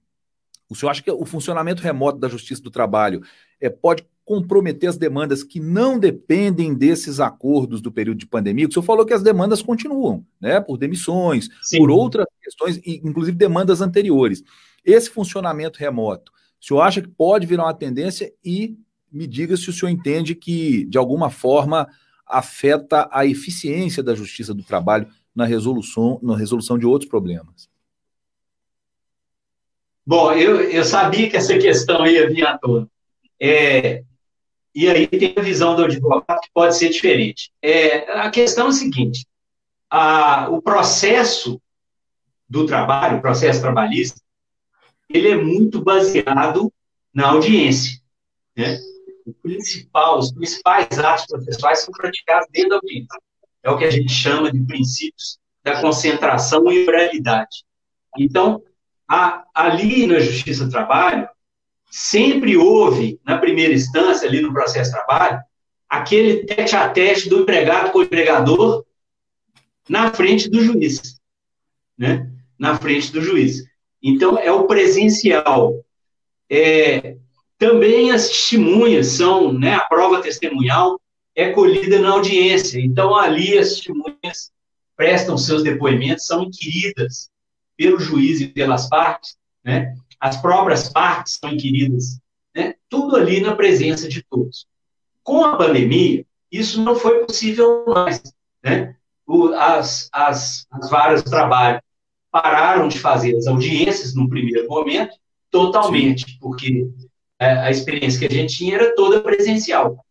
[0.68, 3.22] o senhor acha que o funcionamento remoto da Justiça do Trabalho
[3.60, 8.68] é, pode comprometer as demandas que não dependem desses acordos do período de pandemia?
[8.68, 10.60] O senhor falou que as demandas continuam, né?
[10.60, 11.78] Por demissões, Sim.
[11.78, 14.44] por outras questões, inclusive demandas anteriores.
[14.84, 18.76] Esse funcionamento remoto, o senhor acha que pode virar uma tendência e
[19.10, 21.88] me diga se o senhor entende que, de alguma forma,
[22.26, 27.70] afeta a eficiência da Justiça do Trabalho na resolução, na resolução de outros problemas.
[30.08, 32.88] Bom, eu, eu sabia que essa questão ia vir à tona.
[33.38, 34.02] É,
[34.74, 37.52] e aí tem a visão do advogado que pode ser diferente.
[37.60, 39.26] É, a questão é a seguinte:
[39.90, 41.60] a, o processo
[42.48, 44.18] do trabalho, o processo trabalhista,
[45.10, 46.72] ele é muito baseado
[47.12, 48.00] na audiência.
[48.56, 48.78] Né?
[49.26, 53.20] O principal, os principais atos processuais são praticados dentro da audiência.
[53.62, 57.62] É o que a gente chama de princípios da concentração e oralidade.
[58.16, 58.62] Então,
[59.08, 61.28] a, ali na Justiça do Trabalho,
[61.90, 65.40] sempre houve, na primeira instância, ali no processo de trabalho,
[65.88, 68.84] aquele tete a tete do empregado com o empregador
[69.88, 71.18] na frente do juiz.
[71.96, 72.30] Né?
[72.58, 73.64] Na frente do juiz.
[74.02, 75.82] Então, é o presencial.
[76.50, 77.16] É,
[77.56, 81.00] também as testemunhas são, né, a prova testemunhal
[81.34, 82.78] é colhida na audiência.
[82.78, 84.52] Então, ali as testemunhas
[84.94, 87.30] prestam seus depoimentos, são inquiridas
[87.78, 89.94] pelo juiz e pelas partes, né?
[90.18, 92.18] as próprias partes são inquiridas,
[92.54, 92.74] né?
[92.88, 94.66] tudo ali na presença de todos.
[95.22, 98.20] Com a pandemia, isso não foi possível mais.
[98.62, 98.96] Né?
[99.24, 101.80] O, as, as, as varas de trabalho
[102.32, 105.14] pararam de fazer as audiências no primeiro momento,
[105.50, 106.38] totalmente, Sim.
[106.40, 106.88] porque
[107.38, 110.04] é, a experiência que a gente tinha era toda presencial.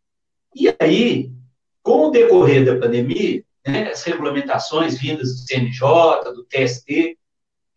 [0.56, 1.32] E aí,
[1.84, 7.18] com o decorrer da pandemia, né, as regulamentações vindas do CNJ, do TST,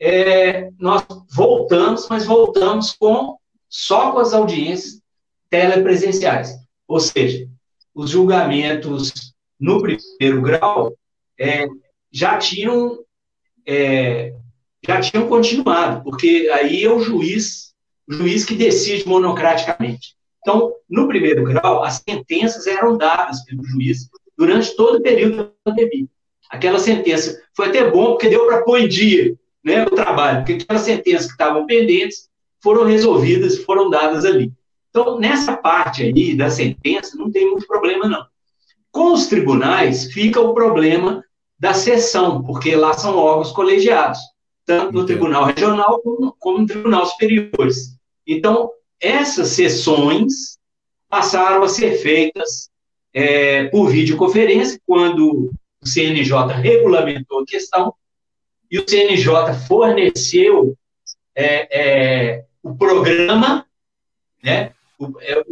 [0.00, 3.36] é, nós voltamos, mas voltamos com
[3.68, 5.00] só com as audiências
[5.50, 6.56] telepresenciais.
[6.88, 7.46] Ou seja,
[7.94, 10.96] os julgamentos no primeiro grau
[11.38, 11.68] é,
[12.10, 12.98] já tinham
[13.66, 14.34] é,
[14.84, 17.74] já tinham continuado, porque aí é o juiz,
[18.08, 20.16] o juiz que decide monocraticamente.
[20.40, 24.08] Então, no primeiro grau, as sentenças eram dadas pelo juiz
[24.38, 26.06] durante todo o período da pandemia.
[26.48, 30.62] Aquela sentença foi até bom, porque deu para pôr em dia né, o trabalho, porque
[30.62, 32.28] aquelas sentenças que estavam pendentes
[32.62, 34.52] foram resolvidas, foram dadas ali.
[34.90, 38.26] Então, nessa parte aí da sentença, não tem muito problema, não.
[38.90, 41.24] Com os tribunais, fica o problema
[41.58, 44.18] da sessão, porque lá são órgãos colegiados,
[44.64, 47.96] tanto no Tribunal Regional como, como no Tribunal Superiores.
[48.26, 50.58] Então, essas sessões
[51.08, 52.70] passaram a ser feitas
[53.12, 55.50] é, por videoconferência, quando
[55.82, 57.94] o CNJ regulamentou a questão,
[58.70, 60.76] e o CNJ forneceu
[61.34, 63.66] é, é, o programa,
[64.42, 64.72] né?
[64.98, 65.42] O, é,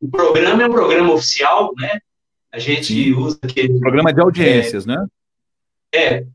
[0.00, 2.00] o, programa é um programa oficial, né?
[2.50, 3.14] A gente Sim.
[3.14, 3.78] usa aquele...
[3.78, 5.06] Programa de audiências, né?
[5.94, 6.26] é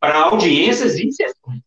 [0.00, 1.62] para audiências e sessões.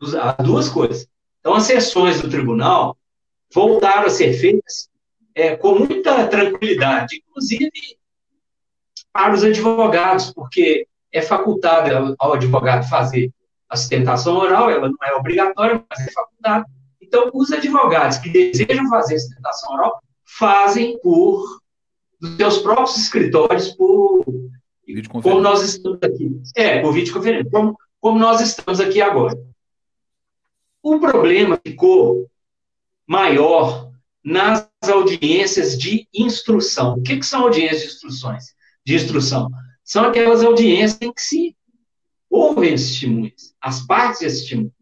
[0.00, 1.08] As duas coisas.
[1.40, 2.96] Então, as sessões do tribunal
[3.52, 4.88] voltaram a ser feitas
[5.34, 7.70] é, com muita tranquilidade, inclusive
[9.12, 13.30] para os advogados, porque é facultado ao advogado fazer
[13.68, 16.66] a sustentação oral, ela não é obrigatória, mas é facultada.
[17.00, 21.60] Então, os advogados que desejam fazer a sustentação oral fazem por
[22.20, 24.24] dos seus próprios escritórios por
[25.22, 26.40] como nós estamos aqui.
[26.54, 29.36] É, por videoconferência, como, como nós estamos aqui agora.
[30.82, 32.28] O problema ficou
[33.06, 33.90] maior
[34.24, 36.94] nas audiências de instrução.
[36.94, 38.44] O que, que são audiências de instruções?
[38.84, 39.48] De instrução?
[39.84, 41.56] São aquelas audiências em que se
[42.30, 44.72] ouvem as testemunhas, as partes das testemunhas.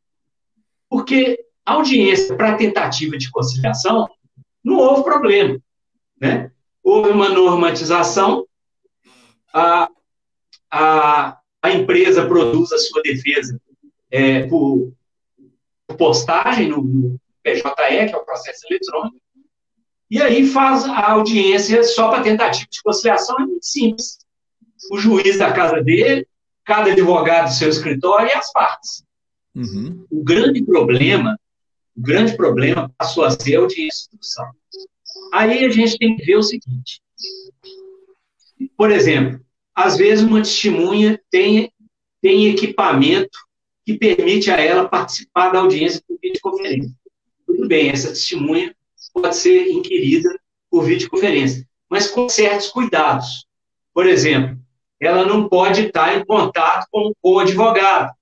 [0.89, 4.09] Porque a audiência para tentativa de conciliação
[4.63, 5.59] não houve problema.
[6.21, 6.51] Né?
[6.83, 8.47] Houve uma normatização,
[9.53, 9.89] a,
[10.71, 13.61] a, a empresa produz a sua defesa
[14.11, 14.93] é, por,
[15.87, 19.21] por, postagem no, no PJE, que é o processo eletrônico,
[20.11, 24.19] e aí faz a audiência só para tentativa de conciliação, é muito simples.
[24.91, 26.27] O juiz da casa dele,
[26.65, 29.05] cada advogado do seu escritório e as partes.
[29.55, 30.07] Uhum.
[30.11, 31.39] O grande problema,
[31.97, 34.47] o grande problema passou a ser a audiência de instrução.
[35.33, 37.03] Aí a gente tem que ver o seguinte.
[38.77, 39.41] Por exemplo,
[39.75, 41.73] às vezes uma testemunha tem,
[42.21, 43.39] tem equipamento
[43.85, 46.95] que permite a ela participar da audiência por videoconferência.
[47.47, 48.75] Tudo bem, essa testemunha
[49.13, 50.29] pode ser inquirida
[50.71, 53.47] por videoconferência, mas com certos cuidados.
[53.93, 54.59] Por exemplo,
[55.01, 58.13] ela não pode estar em contato com, o advogado,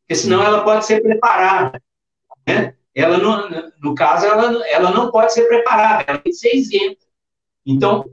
[0.00, 1.82] porque senão ela pode ser preparada.
[2.46, 2.74] Né?
[2.94, 7.04] Ela não, no caso, ela, ela não pode ser preparada, ela tem que ser isenta.
[7.64, 8.04] Então,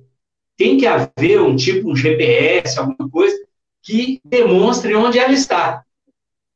[0.57, 3.35] tem que haver um tipo, um GPS, alguma coisa,
[3.81, 5.83] que demonstre onde ela está.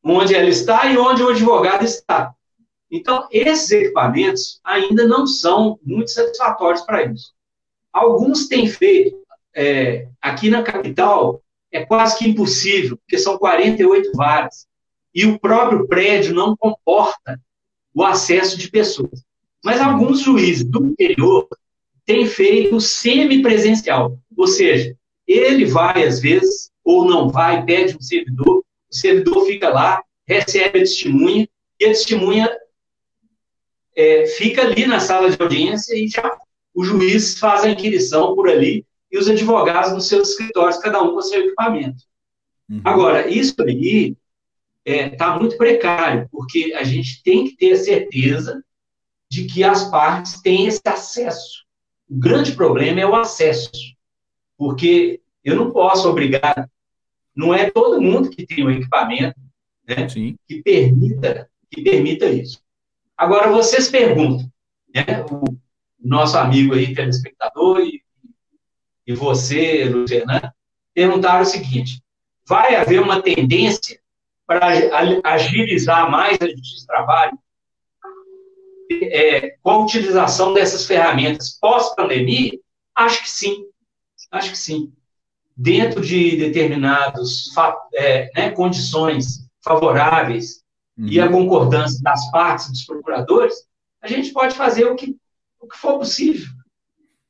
[0.04, 2.34] Onde ela está e onde o advogado está.
[2.90, 7.34] Então, esses equipamentos ainda não são muito satisfatórios para isso.
[7.92, 9.18] Alguns têm feito,
[9.54, 11.42] é, aqui na capital,
[11.78, 14.68] é quase que impossível, porque são 48 varas,
[15.14, 17.40] e o próprio prédio não comporta
[17.94, 19.24] o acesso de pessoas.
[19.64, 21.48] Mas alguns juízes do interior
[22.06, 24.96] têm feito semipresencial, ou seja,
[25.28, 30.80] ele vai às vezes, ou não vai, pede um servidor, o servidor fica lá, recebe
[30.80, 31.48] a testemunha,
[31.80, 32.58] e a testemunha
[33.96, 36.38] é, fica ali na sala de audiência e já
[36.74, 41.14] o juiz faz a inquirição por ali e os advogados nos seus escritórios, cada um
[41.14, 42.04] com seu equipamento.
[42.70, 42.82] Uhum.
[42.84, 44.16] Agora, isso aí
[44.86, 48.64] está é, tá muito precário, porque a gente tem que ter a certeza
[49.30, 51.66] de que as partes têm esse acesso.
[52.10, 53.72] O grande problema é o acesso,
[54.58, 56.70] porque eu não posso obrigar,
[57.36, 59.40] não é todo mundo que tem o um equipamento
[59.88, 60.08] né,
[60.48, 62.62] que permita que permita isso.
[63.16, 64.50] Agora, vocês perguntam,
[64.94, 65.44] né, o
[66.00, 68.02] nosso amigo aí, telespectador, e,
[69.08, 70.54] e você, Luciana,
[70.94, 72.04] perguntaram o seguinte:
[72.46, 74.00] vai haver uma tendência
[74.46, 74.68] para
[75.24, 77.40] agilizar mais a justiça de trabalho
[78.92, 82.60] é, com a utilização dessas ferramentas pós-pandemia?
[82.94, 83.66] Acho que sim,
[84.32, 84.92] acho que sim.
[85.56, 87.46] Dentro de determinadas
[87.94, 90.64] é, né, condições favoráveis
[90.98, 91.08] uhum.
[91.08, 93.56] e a concordância das partes, dos procuradores,
[94.02, 95.16] a gente pode fazer o que,
[95.60, 96.48] o que for possível.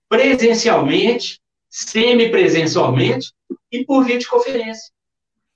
[0.09, 1.39] Presencialmente,
[1.77, 3.31] semipresencialmente
[3.71, 4.91] e por videoconferência.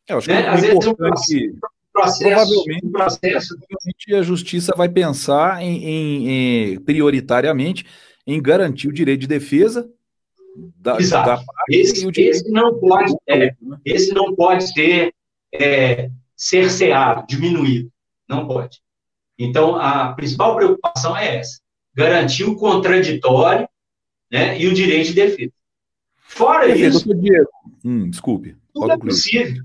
[0.07, 0.41] É, acho né?
[0.41, 1.59] que é Às vezes um processo,
[1.91, 3.57] provavelmente, um processo...
[3.57, 7.85] provavelmente a justiça vai pensar em, em, em, prioritariamente
[8.27, 9.89] em garantir o direito de defesa
[10.77, 11.43] da, Exato.
[11.43, 13.55] da esse, esse não pode é, né?
[13.83, 15.13] esse não pode ser
[15.51, 17.91] é, cerceado, diminuído.
[18.29, 18.79] Não pode.
[19.39, 21.59] Então, a principal preocupação é essa:
[21.95, 23.67] garantir o contraditório
[24.31, 25.51] né, e o direito de defesa.
[26.31, 27.03] Fora isso.
[27.05, 27.49] Doutor Diego,
[27.83, 28.55] hum, desculpe.
[28.73, 29.63] Tudo é possível.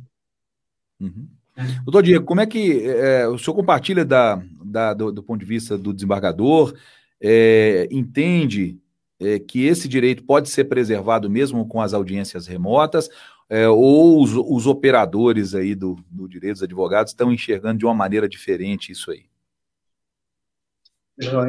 [1.01, 1.29] Uhum.
[1.57, 1.63] É.
[1.85, 5.47] Doutor Diego, como é que é, o senhor compartilha da, da do, do, ponto de
[5.47, 6.75] vista do desembargador,
[7.21, 8.79] é, entende
[9.21, 13.09] é, que esse direito pode ser preservado mesmo com as audiências remotas,
[13.49, 17.95] é, ou os, os, operadores aí do, do direito, dos advogados, estão enxergando de uma
[17.95, 19.25] maneira diferente isso aí?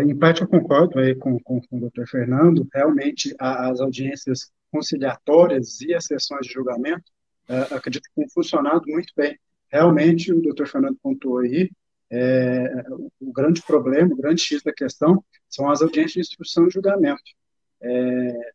[0.06, 2.66] Em parte, eu concordo aí com, com, com o doutor Fernando.
[2.74, 7.12] Realmente, as audiências conciliatórias e as sessões de julgamento,
[7.50, 9.38] uh, acredito que têm funcionado muito bem.
[9.72, 11.70] Realmente, o doutor Fernando pontuou aí,
[12.10, 12.86] é,
[13.20, 17.22] o grande problema, o grande X da questão, são as audiências de instrução e julgamento.
[17.82, 18.52] É,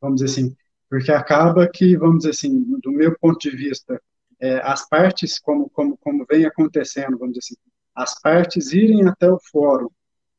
[0.00, 0.56] vamos dizer assim,
[0.88, 4.00] porque acaba que, vamos dizer assim, do meu ponto de vista,
[4.40, 7.56] é, as partes, como, como, como vem acontecendo, vamos dizer assim,
[7.94, 9.88] as partes irem até o fórum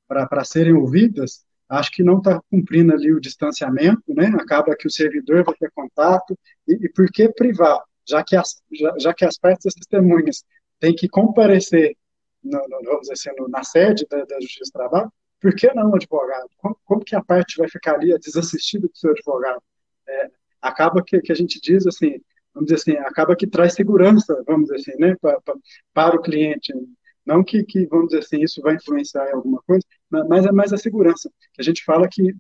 [0.08, 1.46] para serem ouvidas,
[1.78, 4.28] acho que não está cumprindo ali o distanciamento, né?
[4.40, 7.80] Acaba que o servidor vai ter contato, e, e por que privar?
[8.08, 10.44] Já que as, já, já que as partes das testemunhas
[10.80, 11.96] têm que comparecer,
[12.44, 15.74] no, no, vamos dizer assim, no, na sede da, da Justiça do Trabalho, por que
[15.74, 16.50] não advogado?
[16.58, 19.62] Como, como, que a parte vai ficar ali desassistida do seu advogado?
[20.08, 22.22] É, acaba que, que a gente diz assim,
[22.54, 25.40] vamos dizer assim, acaba que traz segurança, vamos dizer assim, né, para,
[25.94, 26.74] para o cliente.
[27.26, 30.74] Não que, que, vamos dizer assim, isso vai influenciar em alguma coisa, mas é mais
[30.74, 31.32] a segurança.
[31.58, 32.36] A gente fala que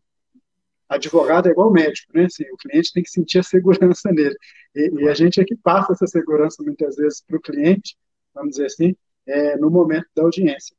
[0.89, 2.25] advogado é igual médico, né?
[2.25, 4.35] Assim, o cliente tem que sentir a segurança nele.
[4.75, 7.95] E, e a gente é que passa essa segurança muitas vezes para o cliente,
[8.33, 10.75] vamos dizer assim, é, no momento da audiência.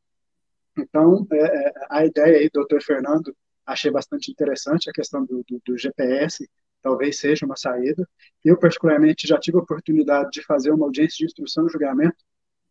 [0.76, 3.34] Então, é, é a ideia aí, doutor Fernando,
[3.64, 6.48] achei bastante interessante a questão do, do, do GPS,
[6.82, 8.06] talvez seja uma saída.
[8.44, 12.16] Eu, particularmente, já tive a oportunidade de fazer uma audiência de instrução e julgamento,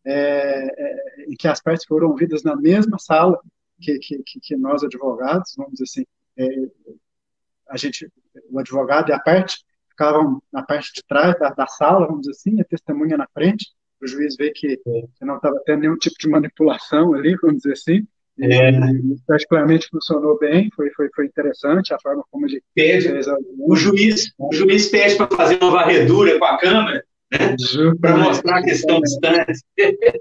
[0.05, 3.39] é, é, em que as partes foram ouvidas na mesma sala
[3.79, 6.05] que, que, que nós, advogados, vamos dizer assim,
[6.37, 6.47] é,
[7.69, 8.11] a gente,
[8.49, 12.31] o advogado e a parte ficavam na parte de trás da, da sala, vamos dizer
[12.31, 13.67] assim, a testemunha na frente,
[14.01, 17.73] o juiz vê que, que não estava tendo nenhum tipo de manipulação ali, vamos dizer
[17.73, 18.07] assim,
[18.39, 18.71] é.
[19.27, 23.09] particularmente funcionou bem, foi, foi, foi interessante a forma como ele pede.
[23.59, 27.95] o juiz O juiz pede para fazer uma varredura com a câmera, né?
[27.99, 29.63] Para mostrar que estão distantes.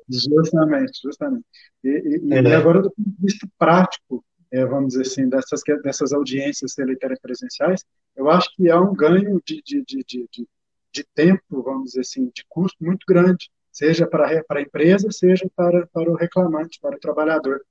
[0.09, 1.45] Justamente, justamente.
[1.83, 2.43] E, e, é.
[2.43, 6.75] e, agora, do ponto de vista prático, é, vamos dizer assim, dessas, dessas audiências
[7.21, 7.85] presenciais,
[8.17, 10.49] eu acho que há um ganho de, de, de, de,
[10.93, 15.49] de tempo, vamos dizer assim, de custo muito grande, seja para, para a empresa, seja
[15.55, 17.65] para, para o reclamante, para o trabalhador.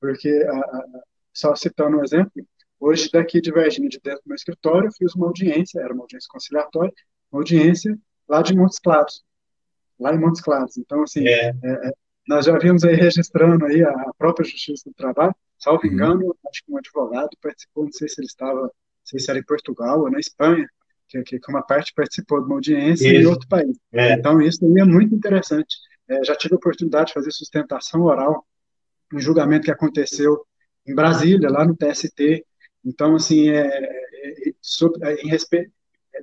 [0.00, 2.32] Porque, a, a, só citando um exemplo,
[2.78, 6.04] hoje daqui de Virgínia, de dentro do meu escritório, eu fiz uma audiência, era uma
[6.04, 6.92] audiência conciliatória,
[7.30, 7.98] uma audiência
[8.30, 9.22] lá de Montes Claros,
[9.98, 10.78] lá em Montes Claros.
[10.78, 11.48] Então, assim, é.
[11.48, 11.92] É, é
[12.28, 15.92] nós já vimos aí registrando aí a própria Justiça do Trabalho, salvo uhum.
[15.92, 18.70] engano, acho que um advogado participou, não sei se ele estava, não
[19.04, 20.64] sei se era em Portugal ou na Espanha,
[21.08, 23.22] que, que uma parte participou de uma audiência isso.
[23.22, 23.76] em outro país.
[23.92, 24.12] É.
[24.12, 25.76] Então, isso também é muito interessante.
[26.08, 28.46] É, já tive a oportunidade de fazer sustentação oral
[29.12, 30.46] um julgamento que aconteceu
[30.86, 32.46] em Brasília, lá no TST.
[32.84, 35.72] Então, assim, é, é, sobre, é, em respeito,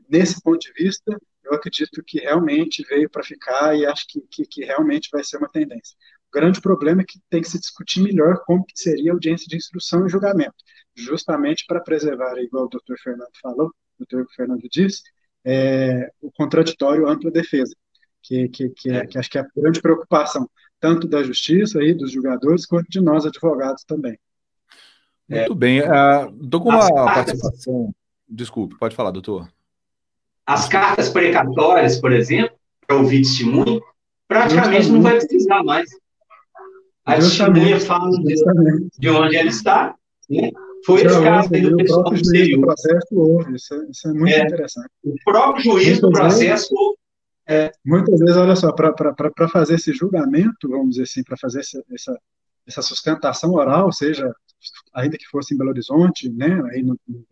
[0.09, 1.17] nesse ponto de vista,
[1.49, 5.37] eu acredito que realmente veio para ficar e acho que, que, que, realmente vai ser
[5.37, 5.95] uma tendência.
[6.29, 9.47] O grande problema é que tem que se discutir melhor como que seria a audiência
[9.47, 10.55] de instrução e julgamento,
[10.95, 15.01] justamente para preservar, igual o doutor Fernando falou, o doutor Fernando disse,
[15.45, 17.73] é, o contraditório ampla defesa,
[18.21, 21.93] que, que, que, é, que acho que é a grande preocupação, tanto da justiça e
[21.93, 24.19] dos julgadores, quanto de nós, advogados, também.
[25.29, 25.77] Muito é, bem.
[25.79, 27.93] Estou uh, com uma participação.
[28.27, 29.49] Desculpe, pode falar, doutor.
[30.47, 32.55] As cartas precatórias, por exemplo,
[32.87, 33.81] para ouvir testemunho,
[34.29, 34.91] praticamente Justamente.
[34.91, 35.89] não vai precisar mais.
[37.05, 38.35] A testemunha fala de,
[38.97, 39.93] de onde ela está,
[40.29, 40.51] né?
[40.85, 42.61] Foi esse caso aí do pessoal do exterior.
[42.61, 44.89] processo houve, isso, é, isso é muito é, interessante.
[45.03, 46.97] O próprio juiz do processo houve.
[47.49, 47.71] É.
[47.85, 52.19] Muitas vezes, olha só, para fazer esse julgamento, vamos dizer assim, para fazer essa, essa,
[52.65, 54.33] essa, sustentação oral, seja,
[54.93, 57.25] ainda que fosse em Belo Horizonte, né, aí no, no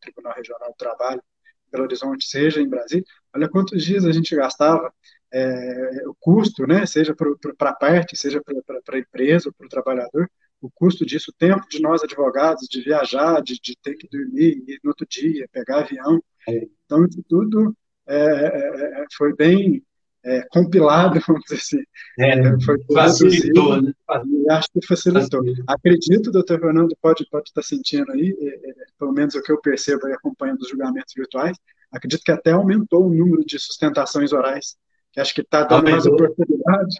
[0.00, 1.22] Tribunal Regional do Trabalho,
[1.70, 3.04] Belo Horizonte, seja em Brasília,
[3.34, 4.92] olha quantos dias a gente gastava,
[5.32, 10.28] é, o custo, né, seja para a parte, seja para a empresa, para o trabalhador,
[10.60, 14.62] o custo disso, o tempo de nós advogados de viajar, de, de ter que dormir
[14.66, 16.22] e no outro dia pegar avião.
[16.48, 16.68] É.
[16.84, 17.74] Então, isso tudo
[18.06, 19.82] é, é, é foi bem
[20.24, 21.82] é, compilado, vamos dizer assim.
[22.18, 23.92] É, foi facilitou, né?
[24.50, 25.42] Acho que facilitou.
[25.42, 25.64] facilitou.
[25.66, 28.36] Acredito, doutor Fernando, pode, pode estar sentindo aí,
[28.98, 31.56] pelo menos o que eu percebo aí acompanhando os julgamentos virtuais,
[31.90, 34.76] acredito que até aumentou o número de sustentações orais,
[35.12, 35.92] que acho que está dando aumentou.
[35.92, 36.96] mais oportunidade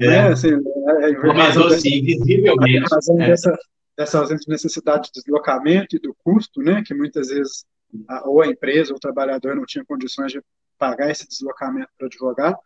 [0.00, 0.06] é.
[0.06, 0.28] Né?
[0.28, 2.86] Assim, é, Aumentou, sim, visivelmente.
[2.86, 3.26] A razão é.
[3.26, 3.58] dessa,
[3.96, 7.64] dessa ausência de necessidade de deslocamento e do custo, né, que muitas vezes
[8.08, 10.40] a, ou a empresa ou o trabalhador não tinha condições de
[10.80, 12.56] pagar esse deslocamento para o advogado,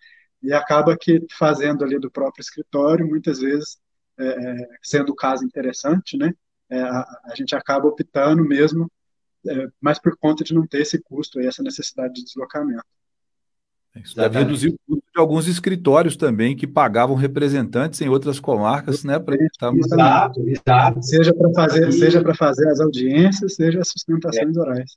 [0.41, 3.79] e acaba que fazendo ali do próprio escritório, muitas vezes,
[4.19, 6.33] é, é sendo o caso interessante, né,
[6.71, 8.91] é, a, a, gente acaba optando mesmo,
[9.47, 12.85] é, mas por conta de não ter esse custo e essa necessidade de deslocamento.
[13.97, 19.05] Isso deve reduzir o custo de alguns escritórios também que pagavam representantes em outras comarcas,
[19.05, 19.21] né?
[19.21, 21.03] Para exato, exato.
[21.03, 21.93] Seja para fazer, e...
[21.93, 24.61] seja para fazer as audiências, seja as sustentações é.
[24.61, 24.97] orais.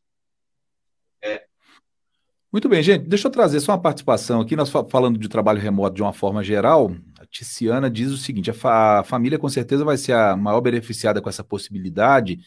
[2.58, 3.08] Muito bem, gente.
[3.08, 4.55] Deixa eu trazer só uma participação aqui.
[4.55, 6.91] Nós falando de trabalho remoto de uma forma geral.
[7.20, 10.60] A Ticiana diz o seguinte: a, fa a família com certeza vai ser a maior
[10.60, 12.39] beneficiada com essa possibilidade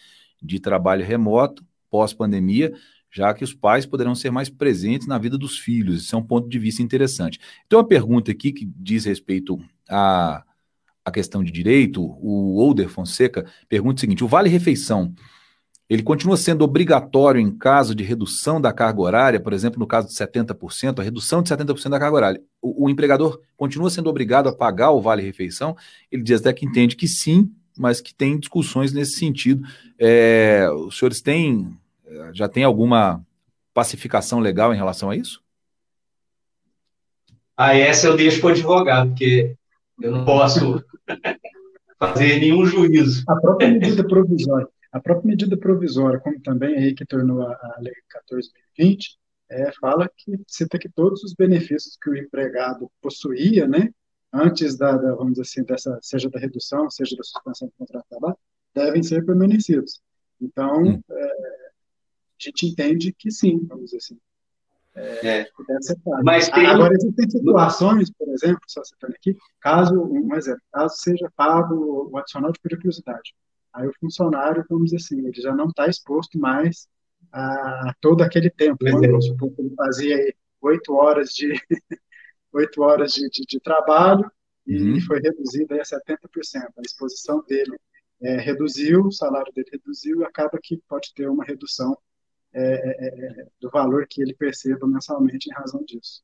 [0.42, 2.72] de trabalho remoto pós-pandemia
[3.08, 6.02] já que os pais poderão ser mais presentes na vida dos filhos.
[6.02, 7.38] Isso é um ponto de vista interessante.
[7.66, 10.42] Então, uma pergunta aqui que diz respeito a,
[11.04, 15.14] a questão de direito, o Older Fonseca pergunta o seguinte: o vale-refeição
[15.90, 20.06] ele continua sendo obrigatório em caso de redução da carga horária, por exemplo, no caso
[20.06, 22.42] de 70%, a redução de 70% da carga horária.
[22.62, 25.76] O, o, empregador continua sendo obrigado a pagar o vale-refeição?
[26.08, 29.66] Ele diz até que entende que sim, mas que tem discussões nesse sentido.
[29.98, 31.76] É, os senhores têm,
[32.32, 33.20] já tem alguma
[33.74, 35.42] pacificação legal em relação a isso?
[37.56, 39.56] Ah, essa eu deixo para o advogado, porque
[40.00, 40.84] eu não posso
[41.98, 43.24] fazer nenhum juízo.
[43.28, 44.68] A própria medida provisória.
[44.92, 47.94] A própria medida provisória, como também aí que tornou a, a Lei
[48.78, 49.16] 14.020,
[49.48, 53.92] é, fala que cita que todos os benefícios que o empregado possuía, né,
[54.32, 58.04] antes da, da, vamos dizer assim, dessa, seja da redução, seja da suspensão do contrato
[58.04, 58.36] de trabalho,
[58.74, 60.00] devem ser permanecidos.
[60.40, 61.02] Então, hum.
[61.10, 64.18] é, a gente entende que sim, vamos dizer assim.
[64.94, 65.50] É, é.
[66.24, 66.66] Mas tem...
[66.66, 72.16] Agora, existem situações, por exemplo, só citando aqui, caso, um exemplo, caso seja pago o
[72.18, 73.34] adicional de periculosidade.
[73.72, 76.88] Aí o funcionário, vamos dizer assim, ele já não está exposto mais
[77.32, 78.78] a todo aquele tempo.
[78.80, 81.52] Quando, vamos supor que ele fazia oito horas de
[82.52, 84.30] oito horas de, de, de, trabalho
[84.66, 84.96] uhum.
[84.96, 86.18] e foi reduzido a 70%.
[86.76, 87.78] A exposição dele
[88.20, 91.96] é, reduziu, o salário dele reduziu e acaba que pode ter uma redução
[92.52, 96.22] é, é, é, é do valor que ele perceba mensalmente em razão disso.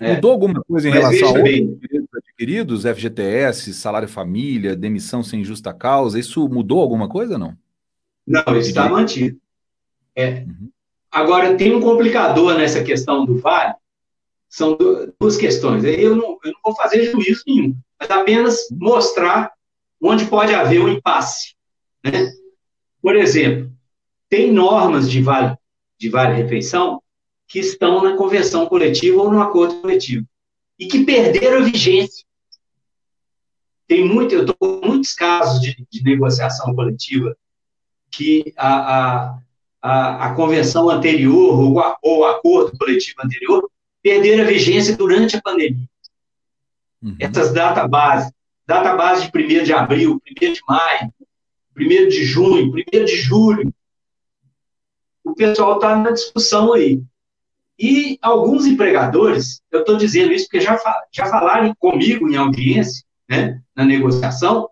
[0.00, 0.14] É.
[0.14, 1.42] Mudou alguma coisa em Mas relação a
[2.38, 6.20] adquiridos, FGTS, salário família, demissão sem justa causa?
[6.20, 7.56] Isso mudou alguma coisa não?
[8.24, 9.36] Não, isso está mantido.
[10.14, 10.42] É.
[10.42, 10.70] Uhum.
[11.10, 13.74] Agora, tem um complicador nessa questão do vale.
[14.48, 14.78] São
[15.20, 15.82] duas questões.
[15.82, 19.52] Eu não, eu não vou fazer juízo nenhum, mas apenas mostrar
[20.00, 21.54] onde pode haver um impasse.
[22.04, 22.32] Né?
[23.02, 23.72] Por exemplo,
[24.28, 25.56] tem normas de vale,
[25.98, 27.02] de vale refeição
[27.48, 30.24] que estão na convenção coletiva ou no acordo coletivo
[30.78, 32.27] e que perderam a vigência.
[33.88, 37.34] Tem muito, eu estou muitos casos de, de, negociação coletiva
[38.10, 39.38] que a, a,
[39.80, 43.68] a, a convenção anterior ou, a, ou o acordo coletivo anterior
[44.02, 45.88] perderam a vigência durante a pandemia.
[47.02, 47.16] Uhum.
[47.18, 48.30] Essas databases,
[48.66, 51.12] database de 1 de abril, 1 de maio,
[51.74, 53.72] 1 de junho, 1 de julho,
[55.24, 57.02] o pessoal está na discussão aí.
[57.78, 60.78] E alguns empregadores, eu estou dizendo isso porque já,
[61.12, 64.70] já falaram comigo em audiência, né, na negociação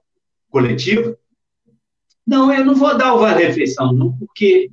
[0.50, 1.16] coletiva,
[2.26, 4.70] não, eu não vou dar o vale-refeição, não, porque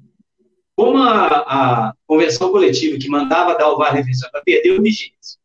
[0.76, 5.40] como a, a, convenção coletiva que mandava dar o vale-refeição, ela perdeu vigência.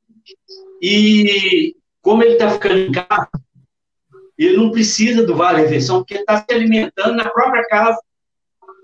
[0.81, 3.29] E como ele está ficando em casa,
[4.39, 8.01] ele não precisa do vale-refeição, porque está se alimentando na própria casa.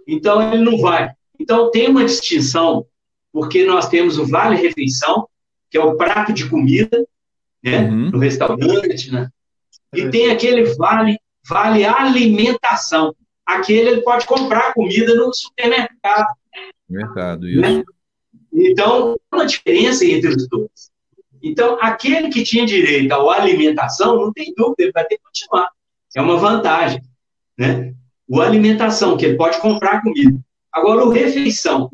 [0.06, 1.10] Então, ele não vai.
[1.38, 2.86] Então, tem uma distinção
[3.34, 5.28] porque nós temos o Vale Refeição,
[5.68, 7.04] que é o prato de comida,
[7.60, 8.10] né, uhum.
[8.12, 9.28] no restaurante, né?
[9.94, 11.18] E tem aquele Vale,
[11.48, 13.14] Vale Alimentação.
[13.44, 16.26] Aquele ele pode comprar comida no supermercado.
[16.88, 17.60] Mercado, isso.
[17.60, 17.82] Né?
[18.52, 20.90] Então, uma diferença entre os dois.
[21.42, 25.68] Então, aquele que tinha direito à alimentação, não tem dúvida, ele vai ter que continuar.
[26.16, 27.02] É uma vantagem,
[27.58, 27.92] né?
[28.26, 30.38] O alimentação, que ele pode comprar comida.
[30.72, 31.90] Agora, o refeição,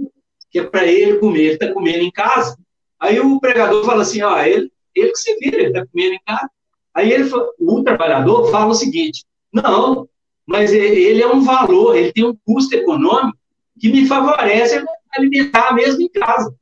[0.51, 2.57] que é para ele comer, ele está comendo em casa.
[3.01, 6.21] Aí o pregador fala assim, ó, ele, ele que se vira, ele está comendo em
[6.25, 6.51] casa.
[6.95, 10.09] Aí ele, o trabalhador fala o seguinte, não,
[10.47, 13.38] mas ele é um valor, ele tem um custo econômico
[13.78, 16.55] que me favorece alimentar mesmo em casa.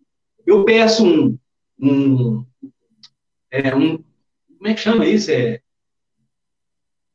[0.46, 1.38] Eu peço um,
[1.80, 2.44] um,
[3.50, 4.02] é, um
[4.58, 5.30] como é que chama isso?
[5.30, 5.60] É,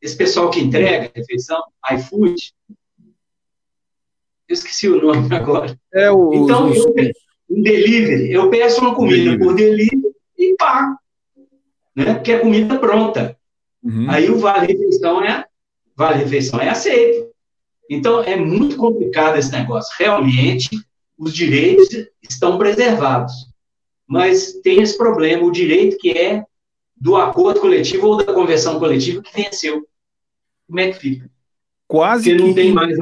[0.01, 1.61] esse pessoal que entrega a refeição,
[1.93, 2.53] iFood,
[4.47, 5.77] eu esqueci o nome agora.
[5.93, 6.77] É o, então, os...
[6.77, 6.93] eu,
[7.49, 9.43] um delivery, eu peço uma comida delivery.
[9.43, 10.97] por delivery e pago.
[11.95, 12.13] Né?
[12.13, 13.37] Porque é comida pronta.
[13.83, 14.09] Uhum.
[14.09, 15.45] Aí o vale-refeição é,
[15.95, 17.31] vale -refeição é aceito.
[17.89, 19.93] Então, é muito complicado esse negócio.
[19.99, 20.69] Realmente,
[21.17, 21.87] os direitos
[22.21, 23.33] estão preservados.
[24.07, 26.45] Mas tem esse problema, o direito que é
[26.95, 29.85] do acordo coletivo ou da convenção coletiva que venceu.
[30.67, 31.29] Como é que fica?
[31.87, 32.55] Quase Porque não que...
[32.55, 32.97] tem mais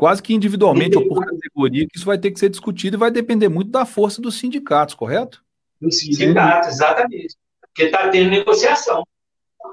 [0.00, 3.10] quase que individualmente ou por categoria, que isso vai ter que ser discutido e vai
[3.10, 5.44] depender muito da força dos sindicatos, correto?
[5.78, 7.36] Dos sindicatos, exatamente.
[7.72, 9.04] Porque está tendo negociação.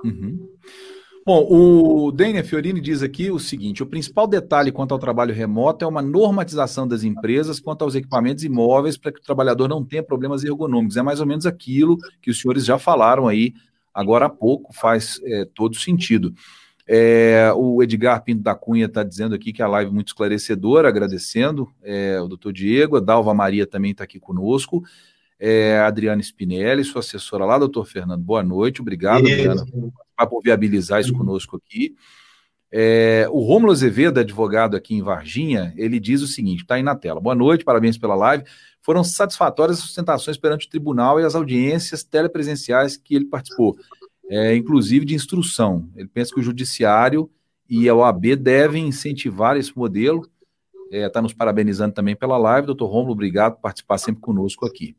[0.04, 0.48] Uhum.
[1.26, 5.84] Bom, o Daniel Fiorini diz aqui o seguinte: o principal detalhe quanto ao trabalho remoto
[5.84, 10.02] é uma normatização das empresas quanto aos equipamentos imóveis para que o trabalhador não tenha
[10.02, 10.95] problemas ergonômicos.
[10.95, 13.54] É mais ou menos aquilo que os senhores já falaram aí
[13.93, 16.34] agora há pouco, faz é, todo sentido.
[16.88, 21.68] É, o Edgar Pinto da Cunha está dizendo aqui que a live muito esclarecedora, agradecendo
[21.84, 24.82] é, o doutor Diego, a Dalva Maria também está aqui conosco,
[25.40, 29.66] é, Adriana Spinelli, sua assessora lá, doutor Fernando, boa noite, obrigado, Adriana,
[30.30, 31.96] por viabilizar isso conosco aqui.
[32.72, 36.96] É, o Romulo Azevedo, advogado aqui em Varginha, ele diz o seguinte: está aí na
[36.96, 37.22] tela.
[37.22, 38.44] Boa noite, parabéns pela live.
[38.82, 43.78] Foram satisfatórias as sustentações perante o tribunal e as audiências telepresenciais que ele participou,
[44.30, 45.90] é, inclusive de instrução.
[45.96, 47.30] Ele pensa que o judiciário
[47.70, 50.30] e a OAB devem incentivar esse modelo.
[50.92, 52.68] Está é, tá nos parabenizando também pela live.
[52.68, 54.96] Doutor Romulo, obrigado por participar sempre conosco aqui.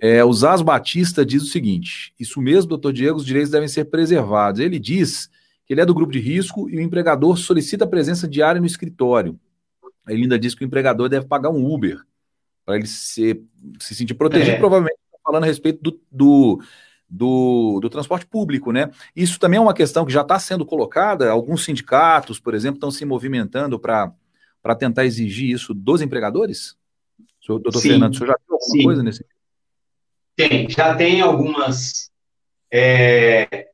[0.00, 3.86] É, o Zaz Batista diz o seguinte: isso mesmo, doutor Diego, os direitos devem ser
[3.86, 4.60] preservados.
[4.60, 5.30] Ele diz
[5.70, 9.38] ele é do grupo de risco e o empregador solicita a presença diária no escritório.
[10.08, 12.00] Ele ainda diz que o empregador deve pagar um Uber
[12.66, 13.40] para ele se,
[13.78, 14.58] se sentir protegido, é.
[14.58, 16.60] provavelmente falando a respeito do, do,
[17.08, 18.90] do, do, transporte público, né?
[19.14, 21.30] Isso também é uma questão que já está sendo colocada.
[21.30, 24.12] Alguns sindicatos, por exemplo, estão se movimentando para
[24.76, 26.76] tentar exigir isso dos empregadores?
[27.46, 27.88] doutor Sim.
[27.90, 28.82] Fernando, o senhor já viu alguma Sim.
[28.84, 29.26] coisa nesse
[30.36, 32.10] Tem, já tem algumas
[32.72, 33.70] é,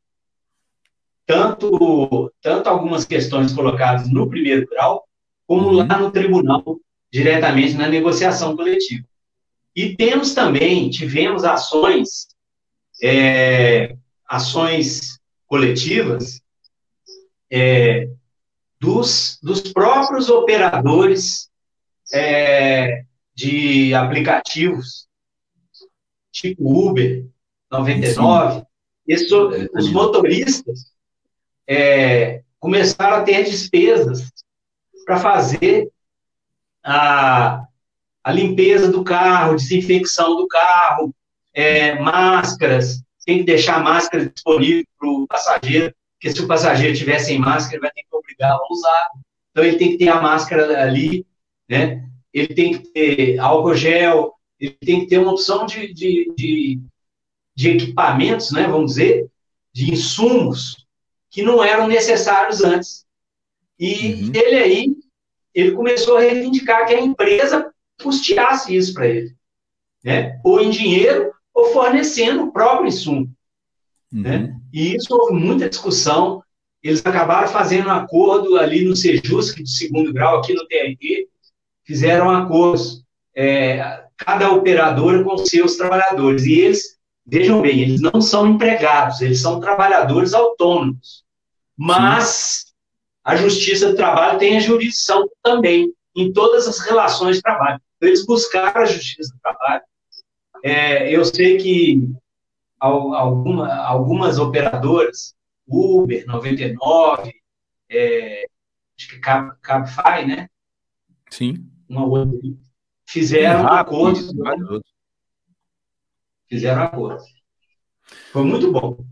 [1.27, 5.07] tanto, tanto algumas questões colocadas no primeiro grau,
[5.47, 5.73] como uhum.
[5.73, 6.81] lá no tribunal,
[7.13, 9.05] diretamente na negociação coletiva.
[9.75, 12.29] E temos também, tivemos ações,
[13.03, 16.41] é, ações coletivas
[17.51, 18.09] é,
[18.81, 21.49] dos, dos próprios operadores
[22.13, 23.05] é,
[23.35, 25.09] de aplicativos,
[26.31, 27.27] tipo Uber,
[27.71, 28.63] 99,
[29.07, 30.93] esses, os motoristas
[31.67, 34.31] é, começaram a ter despesas
[35.05, 35.91] para fazer
[36.85, 37.65] a,
[38.23, 41.15] a limpeza do carro, desinfecção do carro,
[41.55, 46.93] é, máscaras, tem que deixar a máscara disponível para o passageiro, porque se o passageiro
[46.93, 48.05] estiver sem máscara, ele vai ter
[48.43, 49.09] a usar.
[49.51, 51.27] Então, ele tem que ter a máscara ali,
[51.69, 52.07] né?
[52.37, 56.81] ele tem que ter álcool gel, ele tem que ter uma opção de, de, de,
[57.55, 59.31] de equipamentos, né, vamos dizer,
[59.73, 60.87] de insumos
[61.31, 63.07] que não eram necessários antes.
[63.79, 64.33] E uhum.
[64.35, 64.97] ele aí,
[65.55, 67.73] ele começou a reivindicar que a empresa
[68.03, 69.35] custeasse isso para ele,
[70.05, 70.39] né?
[70.45, 73.31] ou em dinheiro, ou fornecendo o próprio insumo.
[74.13, 74.23] Uhum.
[74.23, 74.57] Né?
[74.73, 76.43] E isso houve muita discussão.
[76.87, 81.29] Eles acabaram fazendo um acordo ali no Sejus, que de segundo grau, aqui no TRT,
[81.85, 86.45] fizeram acordos, é, cada operadora com seus trabalhadores.
[86.45, 91.25] E eles, vejam bem, eles não são empregados, eles são trabalhadores autônomos.
[91.77, 92.73] Mas Sim.
[93.25, 97.81] a Justiça do Trabalho tem a jurisdição também em todas as relações de trabalho.
[97.97, 99.83] Então, eles buscaram a Justiça do Trabalho.
[100.63, 102.09] É, eu sei que
[102.79, 105.35] alguma, algumas operadoras,
[105.67, 107.33] Uber, 99,
[107.89, 108.47] é,
[108.97, 110.49] acho que Cabify, né?
[111.31, 111.69] Sim.
[111.89, 112.39] Uma outra.
[113.07, 114.83] Fizeram um acordo.
[116.49, 117.23] Fizeram acordo.
[118.33, 119.05] Foi muito bom.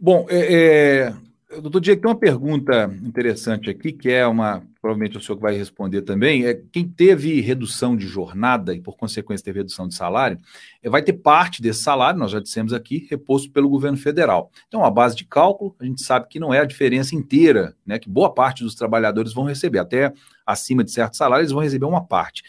[0.00, 5.20] Bom, é, é Doutor Diego, tem uma pergunta interessante aqui, que é uma, provavelmente o
[5.20, 9.88] senhor vai responder também, é quem teve redução de jornada e, por consequência, teve redução
[9.88, 10.38] de salário,
[10.80, 14.52] é, vai ter parte desse salário, nós já dissemos aqui, reposto pelo governo federal.
[14.68, 17.98] Então, a base de cálculo, a gente sabe que não é a diferença inteira, né,
[17.98, 20.12] que boa parte dos trabalhadores vão receber, até
[20.46, 22.44] acima de certo salário, eles vão receber uma parte.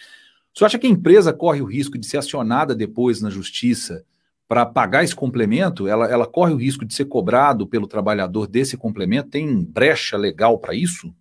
[0.53, 4.05] O senhor acha que a empresa corre o risco de ser acionada depois na justiça
[4.51, 8.75] para pagar esse complemento, ela, ela corre o risco de ser cobrado pelo trabalhador desse
[8.75, 9.29] complemento?
[9.29, 11.15] Tem brecha legal para isso?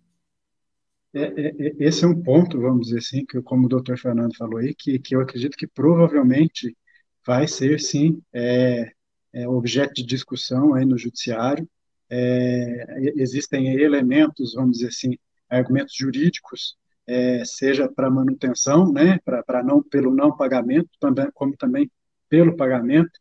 [1.13, 4.35] É, é, é, esse é um ponto, vamos dizer assim, que como o doutor Fernando
[4.35, 6.75] falou aí, que, que eu acredito que provavelmente
[7.25, 8.91] vai ser, sim, é,
[9.31, 11.65] é objeto de discussão aí no judiciário.
[12.09, 15.17] É, existem elementos, vamos dizer assim,
[15.49, 16.75] argumentos jurídicos,
[17.45, 21.89] seja para manutenção, né, para não pelo não pagamento, também, como também
[22.27, 23.20] pelo pagamento,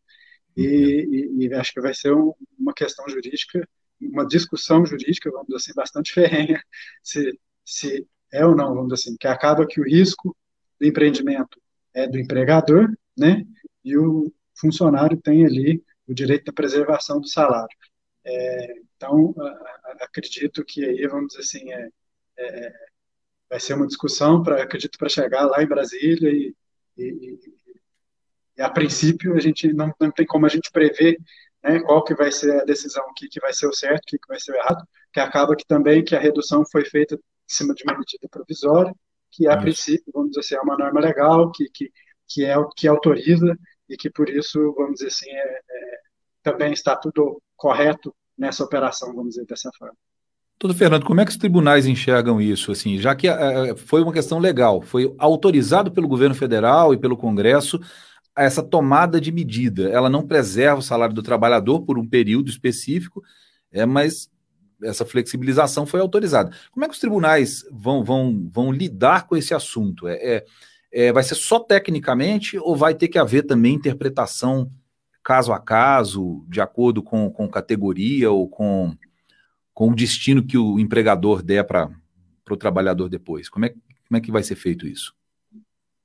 [0.62, 3.66] e, e, e acho que vai ser um, uma questão jurídica,
[4.00, 6.62] uma discussão jurídica, vamos dizer assim, bastante ferrenha,
[7.02, 10.36] se, se é ou não, vamos dizer assim, que acaba que o risco
[10.78, 11.60] do empreendimento
[11.94, 13.44] é do empregador, né,
[13.84, 17.76] e o funcionário tem ali o direito da preservação do salário.
[18.24, 19.34] É, então,
[20.00, 21.88] acredito que aí, vamos dizer assim, é,
[22.38, 22.72] é
[23.50, 26.54] vai ser uma discussão, para acredito, para chegar lá em Brasília e,
[26.96, 27.38] e,
[28.60, 31.18] a princípio, a gente não, não tem como a gente prever
[31.62, 34.06] né, qual que vai ser a decisão, o que, que vai ser o certo, o
[34.06, 37.14] que, que vai ser o errado, que acaba que também que a redução foi feita
[37.14, 38.94] em cima de uma medida provisória,
[39.30, 41.90] que a princípio, vamos dizer assim, é uma norma legal, que, que,
[42.28, 43.56] que, é, que autoriza
[43.88, 45.98] e que por isso, vamos dizer assim, é, é,
[46.42, 49.94] também está tudo correto nessa operação, vamos dizer dessa forma.
[50.58, 52.70] Doutor Fernando, como é que os tribunais enxergam isso?
[52.70, 57.16] Assim, já que uh, foi uma questão legal, foi autorizado pelo governo federal e pelo
[57.16, 57.80] Congresso
[58.36, 59.88] essa tomada de medida.
[59.90, 63.22] Ela não preserva o salário do trabalhador por um período específico,
[63.72, 64.30] é, mas
[64.82, 66.54] essa flexibilização foi autorizada.
[66.70, 70.08] Como é que os tribunais vão, vão, vão lidar com esse assunto?
[70.08, 70.46] É, é,
[70.92, 74.70] é vai ser só tecnicamente ou vai ter que haver também interpretação
[75.22, 78.96] caso a caso, de acordo com, com categoria ou com
[79.80, 81.90] com o destino que o empregador der para
[82.50, 83.48] o trabalhador depois?
[83.48, 85.14] Como é, como é que vai ser feito isso?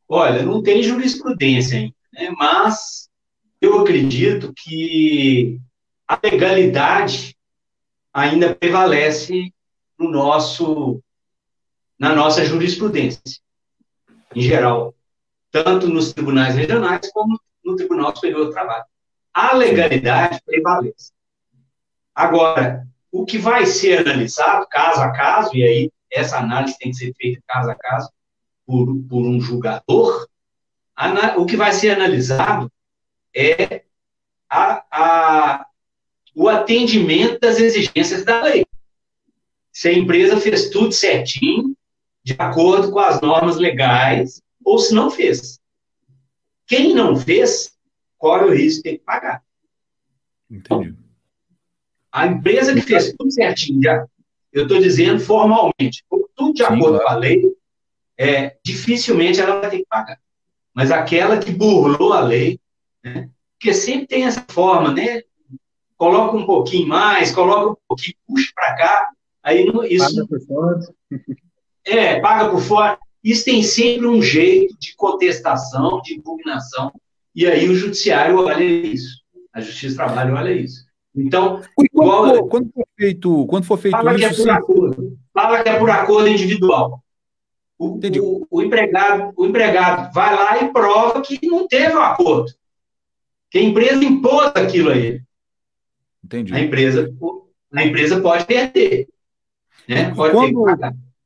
[0.07, 2.29] Olha, não tem jurisprudência ainda, né?
[2.31, 3.09] mas
[3.61, 5.59] eu acredito que
[6.07, 7.35] a legalidade
[8.13, 9.53] ainda prevalece
[9.99, 11.01] no nosso,
[11.99, 13.21] na nossa jurisprudência,
[14.33, 14.95] em geral,
[15.51, 18.85] tanto nos tribunais regionais como no Tribunal Superior do Trabalho.
[19.33, 21.11] A legalidade prevalece.
[22.13, 26.97] Agora, o que vai ser analisado caso a caso, e aí essa análise tem que
[26.97, 28.09] ser feita caso a caso
[28.65, 30.27] por, por um julgador,
[31.37, 32.71] o que vai ser analisado
[33.35, 33.83] é
[34.49, 35.67] a, a,
[36.33, 38.65] o atendimento das exigências da lei.
[39.71, 41.75] Se a empresa fez tudo certinho,
[42.23, 45.59] de acordo com as normas legais, ou se não fez.
[46.65, 47.77] Quem não fez,
[48.17, 49.43] corre o risco de ter que pagar.
[50.49, 50.95] Entendi.
[52.11, 54.07] A empresa que fez tudo certinho, já,
[54.51, 57.43] eu estou dizendo formalmente, tudo de acordo com a lei,
[58.17, 60.19] é, dificilmente ela vai ter que pagar.
[60.75, 62.59] Mas aquela que burlou a lei,
[63.03, 65.21] né, porque sempre tem essa forma, né?
[65.97, 69.09] Coloca um pouquinho mais, coloca um pouquinho, puxa para cá,
[69.41, 70.13] aí não, isso.
[70.13, 70.79] Paga por fora.
[71.87, 72.97] É, paga por fora.
[73.23, 76.91] Isso tem sempre um jeito de contestação, de impugnação,
[77.35, 79.19] e aí o judiciário olha isso.
[79.53, 80.83] A Justiça do Trabalho olha isso.
[81.15, 84.49] Então, quando, igual, for, quando for feito, quando for feito fala isso, que é por
[84.49, 87.04] acordo, fala que é por acordo individual.
[87.77, 92.53] O, o, o, empregado, o empregado vai lá e prova que não teve um acordo.
[93.49, 95.23] Que a empresa impôs aquilo a ele.
[96.23, 96.53] Entendi.
[96.53, 97.13] A empresa,
[97.73, 99.07] a empresa pode perder.
[99.87, 100.13] Né?
[100.15, 100.63] Pode quando,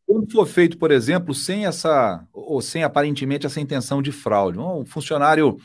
[0.06, 4.84] quando for feito, por exemplo, sem essa, ou sem aparentemente essa intenção de fraude, um
[4.84, 5.58] funcionário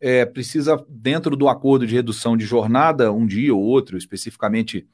[0.00, 4.88] é, precisa, dentro do acordo de redução de jornada, um dia ou outro, especificamente,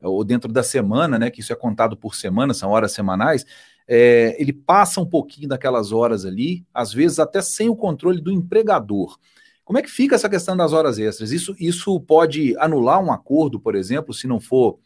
[0.00, 3.44] ou dentro da semana, né, que isso é contado por semana, são horas semanais,
[3.86, 8.32] é, ele passa um pouquinho daquelas horas ali, às vezes até sem o controle do
[8.32, 9.18] empregador.
[9.64, 11.32] Como é que fica essa questão das horas extras?
[11.32, 14.78] Isso, isso pode anular um acordo, por exemplo, se não for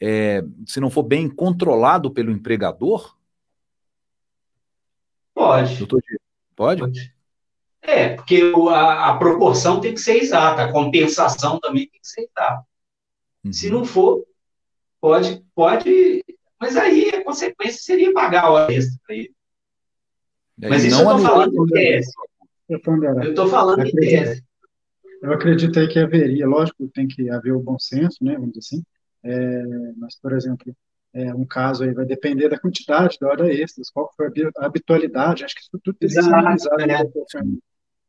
[0.00, 3.16] é, se não for bem controlado pelo empregador?
[5.32, 5.76] Pode.
[5.78, 6.02] Doutor,
[6.54, 6.80] pode?
[6.80, 7.14] Pode.
[7.80, 12.22] É, porque a, a, proporção tem que ser exata, a compensação também tem que ser
[12.22, 12.66] exata.
[13.44, 13.52] Uhum.
[13.52, 14.24] Se não for,
[15.00, 16.24] pode, pode.
[16.64, 19.34] Mas aí a consequência seria pagar a hora extra para ele.
[20.56, 22.12] Mas isso eu estou falando em tese.
[22.68, 24.42] Eu estou falando em tese.
[25.20, 28.60] Eu acredito aí que haveria, lógico, tem que haver o bom senso, né, vamos dizer
[28.60, 28.84] assim,
[29.22, 29.62] é,
[29.96, 30.74] mas, por exemplo,
[31.14, 34.26] é, um caso aí vai depender da quantidade da hora extra, qual foi
[34.58, 36.80] a habitualidade, acho que isso tudo tem que ser analisado.
[36.80, 37.04] É.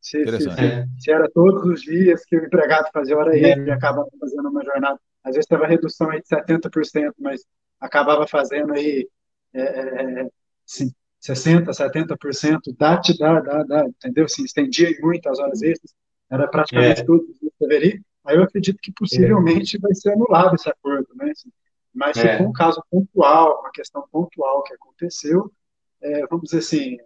[0.01, 0.49] Se, se, se,
[0.99, 3.67] se, era todos os dias que o empregado fazia hora extra é.
[3.67, 7.41] e acabava fazendo uma jornada, às vezes teve redução aí de 70%, mas
[7.79, 9.07] acabava fazendo aí
[9.53, 10.29] é, é,
[10.65, 14.27] sim, 60%, 70% da, da, da, da, entendeu?
[14.27, 15.93] Se estendia muito as horas extras,
[16.29, 17.05] era praticamente é.
[17.05, 17.99] tudo que deveria.
[18.25, 19.79] Aí eu acredito que possivelmente é.
[19.79, 21.31] vai ser anulado esse acordo, né?
[21.93, 22.37] Mas se é.
[22.37, 25.51] for um caso pontual, uma questão pontual que aconteceu,
[26.01, 26.97] é, vamos dizer assim,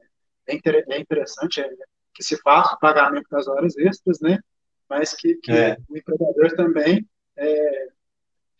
[0.48, 1.70] é, é interessante, é,
[2.14, 4.40] que se faça o pagamento das horas extras, né?
[4.90, 5.52] Mas que, que
[5.88, 7.08] o empregador também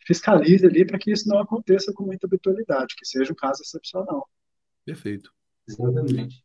[0.06, 4.28] fiscalize ali para que isso não aconteça com muita habitualidade, que seja um caso excepcional.
[4.84, 5.30] Perfeito.
[5.68, 6.42] Exatamente.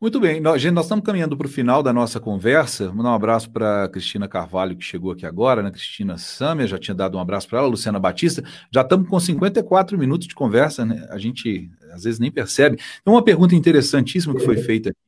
[0.00, 2.90] Muito bem, nós, gente, nós estamos caminhando para o final da nossa conversa.
[2.90, 5.70] Vou dar um abraço para Cristina Carvalho, que chegou aqui agora, né?
[5.70, 8.44] Cristina Samer, já tinha dado um abraço para ela, Luciana Batista.
[8.70, 11.06] Já estamos com 54 minutos de conversa, né?
[11.08, 12.76] A gente às vezes nem percebe.
[12.76, 14.98] Tem uma pergunta interessantíssima que foi feita aqui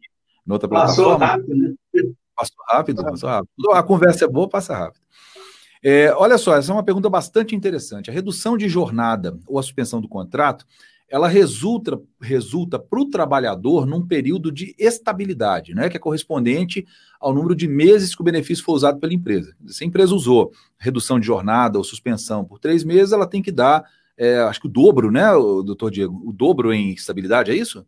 [0.47, 1.19] noutra plataforma.
[1.19, 1.75] Passou rápido, né?
[2.35, 3.73] Passou rápido, passou rápido.
[3.73, 5.05] A conversa é boa, passa rápido.
[5.83, 8.11] É, olha só, essa é uma pergunta bastante interessante.
[8.11, 10.66] A redução de jornada ou a suspensão do contrato,
[11.09, 16.85] ela resulta resulta para o trabalhador num período de estabilidade, né, que é correspondente
[17.20, 19.55] ao número de meses que o benefício foi usado pela empresa.
[19.66, 23.53] Se a empresa usou redução de jornada ou suspensão por três meses, ela tem que
[23.53, 23.85] dar,
[24.16, 27.87] é, acho que o dobro, né, doutor Diego, o dobro em estabilidade, é isso?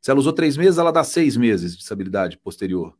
[0.00, 2.92] Se ela usou três meses, ela dá seis meses de estabilidade posterior.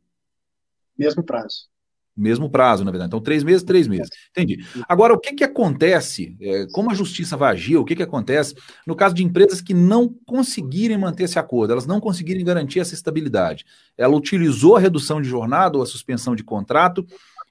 [0.97, 1.72] Mesmo prazo.
[2.15, 3.07] Mesmo prazo, na verdade.
[3.07, 4.09] Então, três meses, três meses.
[4.29, 4.63] Entendi.
[4.87, 6.37] Agora, o que, que acontece?
[6.39, 7.77] É, como a justiça vai agir?
[7.77, 8.53] O que, que acontece
[8.85, 12.93] no caso de empresas que não conseguirem manter esse acordo, elas não conseguirem garantir essa
[12.93, 13.65] estabilidade?
[13.97, 17.03] Ela utilizou a redução de jornada ou a suspensão de contrato,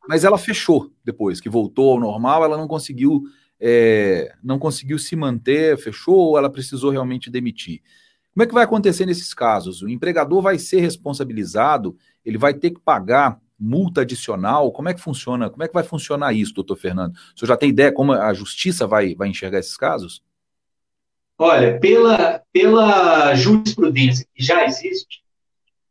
[0.09, 3.23] mas ela fechou depois, que voltou ao normal, ela não conseguiu,
[3.59, 7.81] é, não conseguiu se manter, fechou, ou ela precisou realmente demitir.
[8.33, 9.83] Como é que vai acontecer nesses casos?
[9.83, 14.73] O empregador vai ser responsabilizado, ele vai ter que pagar multa adicional?
[14.73, 15.49] Como é que funciona?
[15.49, 17.15] Como é que vai funcionar isso, doutor Fernando?
[17.15, 20.21] O senhor já tem ideia como a justiça vai, vai enxergar esses casos?
[21.39, 25.23] Olha, pela, pela jurisprudência que já existe,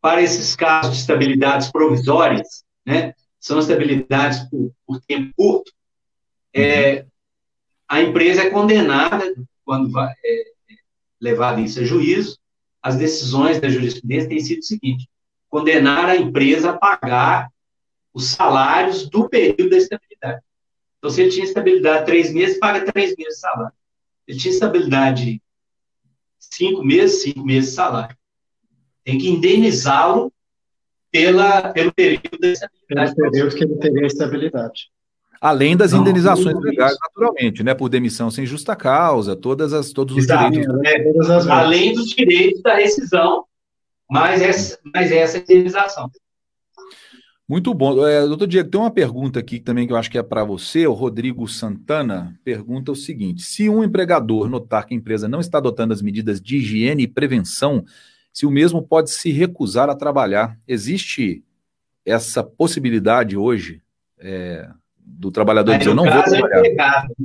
[0.01, 5.71] para esses casos de estabilidades provisórias, né, são estabilidades por, por tempo curto,
[6.53, 7.05] é,
[7.87, 10.75] a empresa é condenada, quando vai, é, é
[11.19, 12.37] levada isso a juízo,
[12.81, 15.09] as decisões da jurisprudência têm sido o seguinte:
[15.49, 17.51] condenar a empresa a pagar
[18.13, 20.41] os salários do período da estabilidade.
[20.97, 23.73] Então, se ele tinha estabilidade três meses, paga três meses de salário.
[24.27, 25.41] Ele tinha estabilidade
[26.37, 28.15] cinco meses, cinco meses de salário.
[29.03, 30.31] Tem que indenizá-lo
[31.11, 33.15] pela, pelo período da estabilidade.
[33.15, 34.91] Pelo período que ele teria estabilidade.
[35.41, 37.73] Além das não, indenizações legais, naturalmente, né?
[37.73, 40.75] Por demissão sem justa causa, todas as, todos os Exato, direitos.
[40.85, 43.45] É, além dos direitos da rescisão,
[44.07, 46.11] mais essa, mais essa indenização.
[47.51, 48.07] Muito bom.
[48.07, 50.87] É, doutor Diego, tem uma pergunta aqui também que eu acho que é para você.
[50.87, 55.57] O Rodrigo Santana pergunta o seguinte: se um empregador notar que a empresa não está
[55.57, 57.83] adotando as medidas de higiene e prevenção,
[58.31, 61.43] se o mesmo pode se recusar a trabalhar, existe
[62.05, 63.81] essa possibilidade hoje
[64.17, 66.55] é, do trabalhador dizer: eu não vou trabalhar?
[66.55, 67.15] É empregado.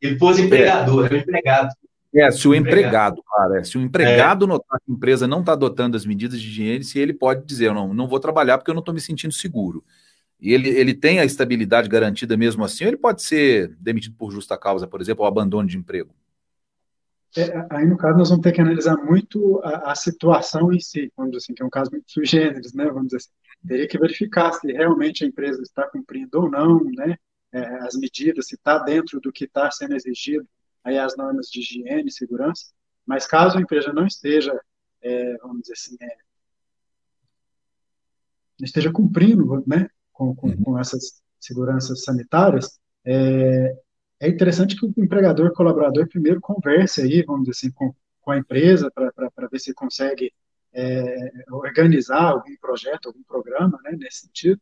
[0.00, 1.74] Ele pôs empregador, é, é o empregado.
[2.14, 4.48] É, se o empregado, cara, é, se o empregado é.
[4.48, 7.74] notar que a empresa não está adotando as medidas de higiene, se ele pode dizer,
[7.74, 9.84] não, não vou trabalhar porque eu não estou me sentindo seguro.
[10.40, 14.30] E ele, ele tem a estabilidade garantida mesmo assim, ou ele pode ser demitido por
[14.30, 16.14] justa causa, por exemplo, ou abandono de emprego?
[17.36, 21.12] É, aí, no caso, nós vamos ter que analisar muito a, a, situação em si,
[21.16, 23.30] vamos dizer assim, que é um caso muito sui generis, né, vamos dizer assim.
[23.66, 27.16] Teria que verificar se realmente a empresa está cumprindo ou não, né,
[27.50, 30.46] é, as medidas, se está dentro do que está sendo exigido
[30.84, 32.66] aí as normas de higiene e segurança,
[33.06, 34.58] mas caso a empresa não esteja,
[35.02, 36.16] é, vamos dizer assim, é,
[38.60, 40.62] esteja cumprindo né, com, com, uhum.
[40.62, 43.76] com essas seguranças sanitárias, é,
[44.20, 48.38] é, interessante que o empregador colaborador primeiro converse aí, vamos dizer assim, com, com a
[48.38, 50.32] empresa para ver se consegue
[50.72, 54.60] é, organizar algum projeto, algum programa né, nesse sentido,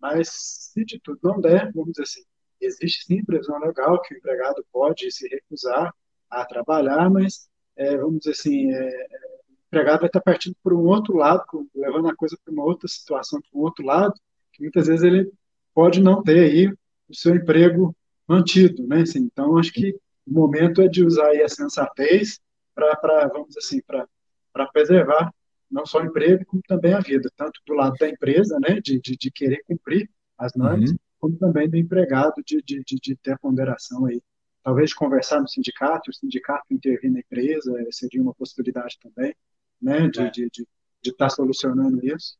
[0.00, 0.28] mas
[0.72, 2.22] se de tudo não der, vamos dizer assim,
[2.60, 5.94] existe sim previsão legal que o empregado pode se recusar
[6.28, 9.06] a trabalhar, mas, é, vamos dizer assim, é,
[9.48, 11.44] o empregado vai estar partindo por um outro lado,
[11.74, 14.14] levando a coisa para uma outra situação, para um outro lado,
[14.52, 15.30] que muitas vezes ele
[15.74, 16.68] pode não ter aí
[17.08, 17.94] o seu emprego
[18.28, 19.02] mantido, né?
[19.02, 19.96] Assim, então, acho que
[20.26, 22.40] o momento é de usar aí a sensatez
[22.74, 25.32] para, vamos assim, para preservar
[25.70, 29.00] não só o emprego, como também a vida, tanto do lado da empresa, né, de,
[29.00, 33.16] de, de querer cumprir as normas, uhum como também do empregado de, de, de, de
[33.16, 34.20] ter ponderação aí.
[34.62, 39.34] Talvez conversar no sindicato, o sindicato intervir na empresa, eh, seria uma possibilidade também,
[39.80, 40.30] né, de é.
[40.30, 40.66] de, de,
[41.02, 42.36] de estar tá solucionando isso.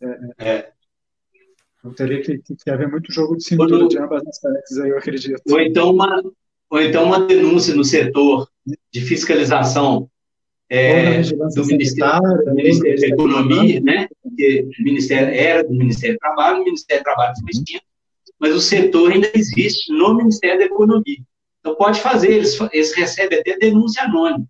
[0.00, 0.06] É,
[0.38, 0.48] é.
[0.58, 0.72] é.
[1.78, 4.90] Então teria que, que, haver muito jogo de cintura Quando, de ambas as partes aí,
[4.90, 5.42] eu acredito.
[5.50, 6.22] Ou então uma,
[6.70, 8.48] ou então uma denúncia no setor
[8.90, 10.10] de fiscalização
[10.70, 14.08] é, do Ministério, do Ministério da Economia, né?
[14.22, 17.84] Porque o Ministério era do Ministério do Trabalho, o Ministério do Trabalho foi extinto,
[18.38, 21.22] mas o setor ainda existe no Ministério da Economia.
[21.60, 24.46] Então, pode fazer, eles, eles recebem até denúncia anônima.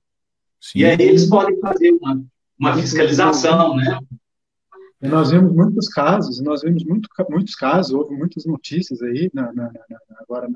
[0.61, 0.80] Sim.
[0.80, 2.24] E aí eles podem fazer uma,
[2.59, 3.99] uma fiscalização, né?
[5.01, 9.70] Nós vimos muitos casos, nós vimos muito, muitos casos, houve muitas notícias aí, na, na,
[9.70, 10.49] na, agora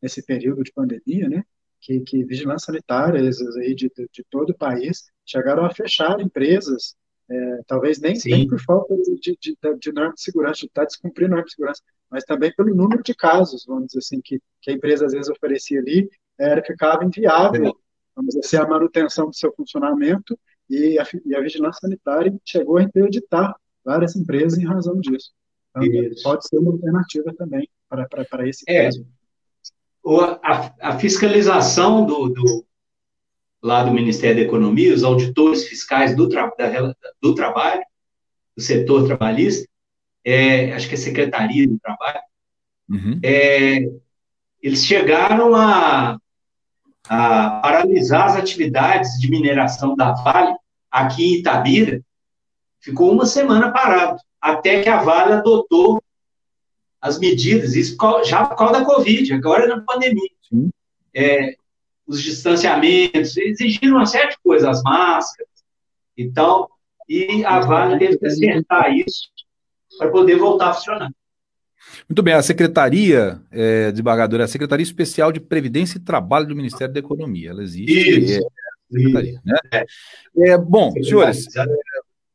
[0.00, 1.44] nesse período de pandemia, né?
[1.80, 6.96] Que, que vigilância sanitária aí de, de todo o país chegaram a fechar empresas
[7.32, 11.30] é, talvez nem, nem, por falta de, de, de, norma de segurança, de estar descumprindo
[11.30, 14.74] norma de segurança, mas também pelo número de casos, vamos dizer assim, que, que a
[14.74, 17.74] empresa às vezes oferecia ali, era, ficava inviável,
[18.14, 22.76] vamos dizer assim, a manutenção do seu funcionamento e a, e a vigilância sanitária chegou
[22.76, 25.30] a interditar várias empresas em razão disso.
[25.74, 29.06] Então, pode ser uma alternativa também para, para, para esse é, caso.
[30.42, 32.66] A, a fiscalização do, do,
[33.62, 37.82] lá do Ministério da Economia, os auditores fiscais do, tra da, do trabalho,
[38.56, 39.68] do setor trabalhista,
[40.24, 42.20] é, acho que é Secretaria do Trabalho,
[42.88, 43.20] uhum.
[43.22, 43.88] é,
[44.60, 46.18] eles chegaram a,
[47.08, 50.54] a paralisar as atividades de mineração da Vale
[50.90, 52.00] aqui em Itabira,
[52.80, 56.02] ficou uma semana parado, até que a Vale adotou
[57.00, 60.30] as medidas, isso já por causa da Covid, agora na pandemia.
[61.14, 61.56] É,
[62.06, 65.48] os distanciamentos, exigiram uma série de coisas, as máscaras
[66.16, 66.70] e tal,
[67.08, 69.28] e a Vale teve que acertar isso
[69.98, 71.10] para poder voltar a funcionar.
[72.08, 76.56] Muito bem, a Secretaria, é, desembargadora, é a Secretaria Especial de Previdência e Trabalho do
[76.56, 77.92] Ministério da Economia, ela existe.
[77.92, 79.56] Isso, é, secretaria, né?
[79.72, 80.50] é.
[80.50, 81.46] é bom, senhores,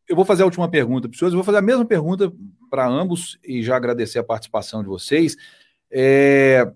[0.08, 2.32] eu vou fazer a última pergunta para os senhores, eu vou fazer a mesma pergunta
[2.70, 5.36] para ambos e já agradecer a participação de vocês.
[5.92, 6.70] É,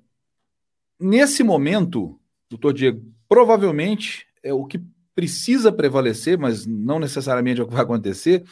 [0.99, 2.19] nesse momento,
[2.51, 4.81] doutor Diego, provavelmente é o que
[5.15, 8.43] precisa prevalecer, mas não necessariamente é o que vai acontecer,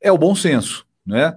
[0.00, 1.34] é o bom senso, né?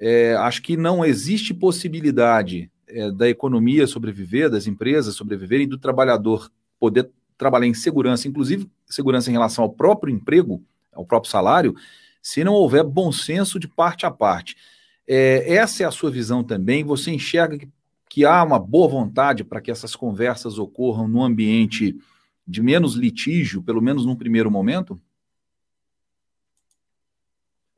[0.00, 6.50] É, acho que não existe possibilidade é, da economia sobreviver, das empresas sobreviverem, do trabalhador
[6.78, 11.74] poder trabalhar em segurança, inclusive segurança em relação ao próprio emprego, ao próprio salário,
[12.22, 14.56] se não houver bom senso de parte a parte.
[15.06, 16.84] É, essa é a sua visão também?
[16.84, 17.68] Você enxerga que,
[18.08, 21.96] que há uma boa vontade para que essas conversas ocorram num ambiente
[22.46, 24.98] de menos litígio, pelo menos num primeiro momento?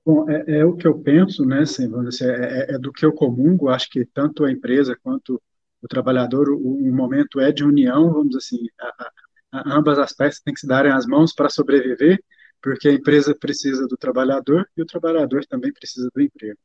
[0.04, 3.04] Bom, é, é, o que eu penso, né, assim, dizer, é, é, é, do que
[3.04, 5.40] eu comungo, acho que tanto a empresa quanto
[5.82, 9.10] o trabalhador, o, o momento é de união, vamos assim, a,
[9.52, 12.22] a, ambas as peças têm que se darem as mãos para sobreviver,
[12.62, 16.58] porque a empresa precisa do trabalhador e o trabalhador também precisa do emprego.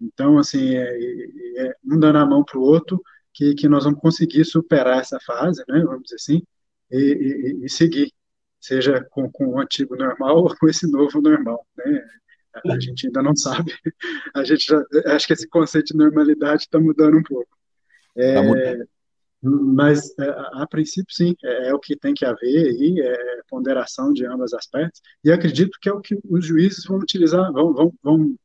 [0.00, 0.88] Então, assim, é,
[1.58, 5.18] é um dando a mão para o outro que, que nós vamos conseguir superar essa
[5.24, 6.42] fase, né, vamos dizer assim,
[6.90, 8.12] e, e, e seguir,
[8.60, 12.02] seja com, com o antigo normal ou com esse novo normal, né,
[12.64, 13.74] a gente ainda não sabe.
[14.34, 14.82] A gente já,
[15.14, 17.50] acho que esse conceito de normalidade está mudando um pouco.
[18.16, 18.88] É, tá mudando.
[19.42, 24.12] Mas, é, a, princípio, sim, é, é, o que tem que haver aí, é ponderação
[24.12, 27.72] de ambas as partes, e acredito que é o que os juízes vão utilizar, vão,
[27.72, 28.36] vão, vão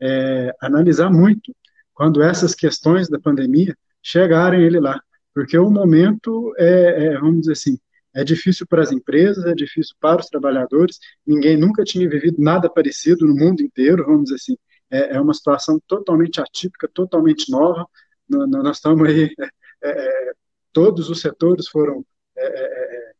[0.00, 1.54] é, analisar muito
[1.94, 5.00] quando essas questões da pandemia chegarem ele lá,
[5.34, 7.78] porque o momento é, é vamos dizer assim,
[8.14, 10.98] é difícil para as empresas, é difícil para os trabalhadores.
[11.26, 14.56] Ninguém nunca tinha vivido nada parecido no mundo inteiro, vamos dizer assim.
[14.90, 17.86] É, é uma situação totalmente atípica, totalmente nova.
[18.28, 19.44] nós estamos aí, é,
[19.82, 20.32] é, é,
[20.72, 22.04] todos os setores foram,
[22.36, 23.12] é,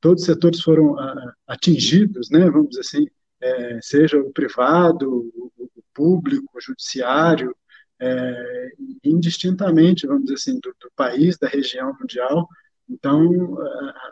[0.00, 0.96] todos os setores foram
[1.46, 2.50] atingidos, né?
[2.50, 3.06] Vamos dizer assim,
[3.82, 7.56] seja o privado, o público, judiciário,
[9.02, 12.46] indistintamente, vamos dizer assim, do, do país, da região mundial.
[12.88, 13.56] Então,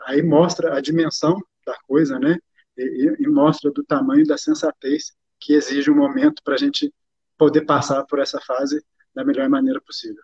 [0.05, 2.37] aí mostra a dimensão da coisa, né?
[2.77, 6.93] E, e mostra do tamanho da sensatez que exige um momento para a gente
[7.37, 8.83] poder passar por essa fase
[9.13, 10.21] da melhor maneira possível.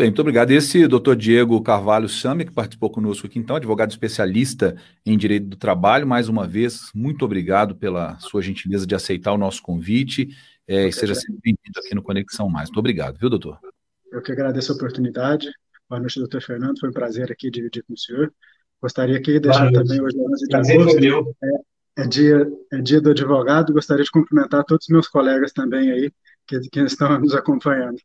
[0.00, 0.50] Bem, muito obrigado.
[0.50, 4.74] Esse doutor Diego Carvalho Sami, que participou conosco aqui, então, advogado especialista
[5.04, 9.36] em direito do trabalho, mais uma vez, muito obrigado pela sua gentileza de aceitar o
[9.36, 10.34] nosso convite
[10.66, 12.70] é, e seja sempre bem-vindo aqui no Conexão Mais.
[12.70, 13.58] Muito obrigado, viu, doutor?
[14.10, 15.50] Eu que agradeço a oportunidade.
[15.86, 16.80] Boa noite, doutor Fernando.
[16.80, 18.32] Foi um prazer aqui dividir com o senhor.
[18.80, 23.10] Gostaria aqui de deixar também hoje, 11 de agosto, é, é, dia, é dia do
[23.10, 23.74] advogado.
[23.74, 26.10] Gostaria de cumprimentar todos os meus colegas também aí,
[26.46, 27.98] que, que estão nos acompanhando.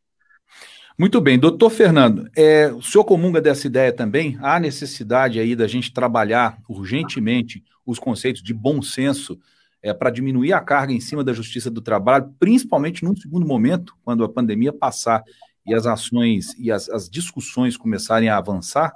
[0.98, 4.38] Muito bem, doutor Fernando, é, o senhor comunga dessa ideia também?
[4.42, 9.38] Há necessidade aí da gente trabalhar urgentemente os conceitos de bom senso
[9.84, 13.94] é, para diminuir a carga em cima da justiça do trabalho, principalmente num segundo momento,
[14.06, 15.22] quando a pandemia passar
[15.68, 18.94] e as ações e as, as discussões começarem a avançar?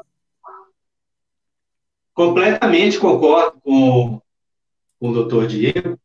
[2.14, 4.22] Completamente concordo com,
[4.98, 6.00] com o doutor Diego,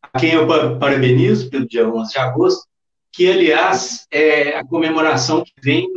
[0.00, 2.68] a quem eu parabenizo pelo dia 11 de agosto,
[3.14, 5.88] que, aliás, é a comemoração que vem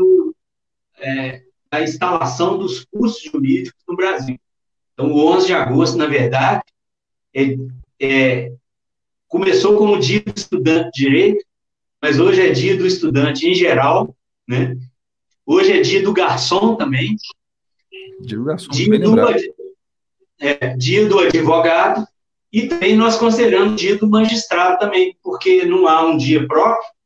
[0.99, 1.41] é,
[1.71, 4.39] da instalação dos cursos jurídicos no Brasil.
[4.93, 6.61] Então, o 11 de agosto, na verdade,
[7.33, 7.55] é,
[7.99, 8.51] é,
[9.27, 11.43] começou como dia do estudante de direito,
[11.99, 14.15] mas hoje é dia do estudante em geral,
[14.47, 14.77] né?
[15.43, 17.15] Hoje é dia do garçom também.
[18.21, 19.15] Dia do garçom, dia do,
[20.39, 22.07] é, dia do advogado,
[22.53, 26.96] e também nós consideramos dia do magistrado também, porque não há um dia próprio,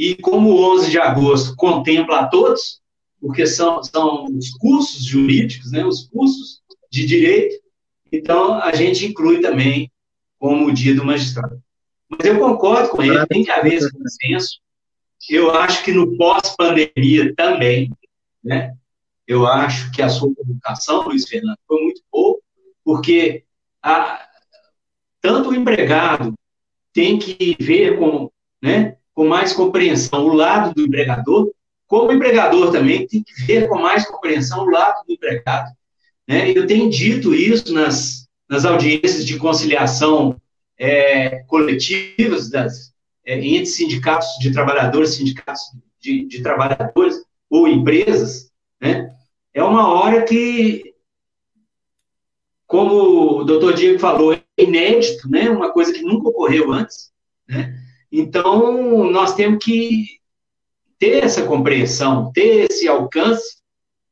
[0.00, 2.80] e como o 11 de agosto contempla a todos,
[3.20, 7.62] porque são, são os cursos jurídicos, né, os cursos de direito,
[8.10, 9.92] então a gente inclui também
[10.38, 11.62] como o dia do magistrado.
[12.08, 14.60] Mas eu concordo com ele, tem que haver esse consenso.
[15.28, 17.92] Eu acho que no pós-pandemia também,
[18.42, 18.74] né?
[19.26, 22.38] Eu acho que a sua comunicação, Luiz Fernando, foi muito boa,
[22.82, 23.44] porque
[23.82, 24.26] a,
[25.20, 26.32] tanto o empregado
[26.90, 28.30] tem que ver com,
[28.62, 31.50] né, com mais compreensão o lado do empregador,
[31.86, 35.70] como o empregador também tem que ver com mais compreensão o lado do empregado.
[36.26, 36.52] Né?
[36.52, 40.40] Eu tenho dito isso nas, nas audiências de conciliação
[40.78, 42.92] é, coletivas das,
[43.24, 45.62] é, entre sindicatos de trabalhadores, sindicatos
[46.00, 48.50] de, de trabalhadores ou empresas,
[48.80, 49.14] né,
[49.52, 50.94] é uma hora que,
[52.66, 57.12] como o doutor Diego falou, é inédito, né, uma coisa que nunca ocorreu antes.
[57.48, 57.76] Né,
[58.10, 60.20] então, nós temos que
[60.98, 63.58] ter essa compreensão, ter esse alcance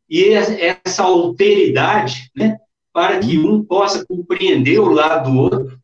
[0.08, 2.58] e essa alteridade, né,
[2.92, 5.78] para que um possa compreender o lado do outro.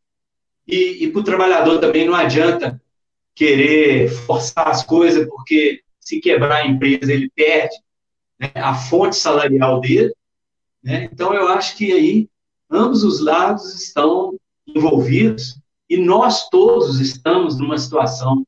[0.66, 2.80] E, e para o trabalhador também não adianta
[3.34, 7.74] querer forçar as coisas, porque se quebrar a empresa, ele perde
[8.38, 10.14] né, a fonte salarial dele.
[10.82, 11.08] Né?
[11.12, 12.28] Então, eu acho que aí
[12.70, 15.58] ambos os lados estão envolvidos
[15.89, 18.47] e nós todos estamos numa situação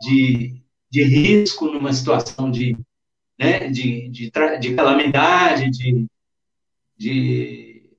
[0.00, 2.76] de, de risco, numa situação de,
[3.38, 4.30] né, de, de,
[4.60, 6.06] de calamidade, de,
[6.96, 7.90] de,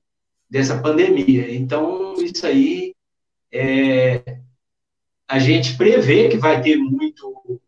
[0.48, 1.54] dessa pandemia.
[1.54, 2.94] Então, isso aí
[3.52, 4.40] é,
[5.26, 7.60] a gente prevê que vai ter muito,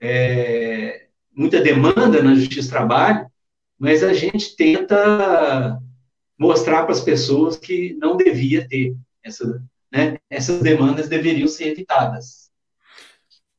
[0.00, 3.30] é, muita demanda na Justiça do Trabalho,
[3.78, 5.78] mas a gente tenta
[6.38, 9.62] mostrar para as pessoas que não devia ter essa,
[9.94, 12.50] né, essas demandas deveriam ser evitadas.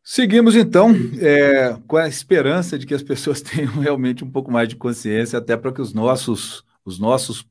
[0.03, 4.67] Seguimos então é, com a esperança de que as pessoas tenham realmente um pouco mais
[4.67, 7.47] de consciência, até para que os nossos, os nossos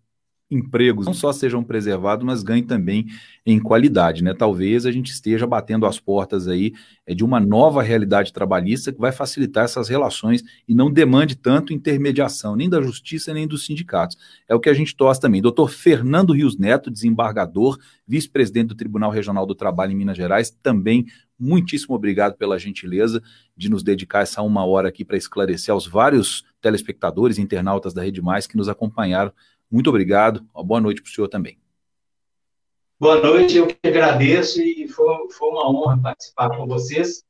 [0.54, 3.06] empregos não só sejam preservados, mas ganhem também
[3.44, 4.32] em qualidade, né?
[4.32, 6.72] Talvez a gente esteja batendo as portas aí
[7.06, 11.72] é, de uma nova realidade trabalhista que vai facilitar essas relações e não demande tanto
[11.72, 14.16] intermediação, nem da justiça, nem dos sindicatos.
[14.48, 15.42] É o que a gente torce também.
[15.42, 21.06] Doutor Fernando Rios Neto, desembargador, vice-presidente do Tribunal Regional do Trabalho em Minas Gerais, também
[21.38, 23.22] muitíssimo obrigado pela gentileza
[23.56, 28.22] de nos dedicar essa uma hora aqui para esclarecer aos vários telespectadores, internautas da Rede
[28.22, 29.32] Mais que nos acompanharam
[29.70, 30.46] muito obrigado.
[30.54, 31.58] Uma boa noite para o senhor também.
[32.98, 37.24] Boa noite, eu que agradeço e foi, foi uma honra participar com vocês.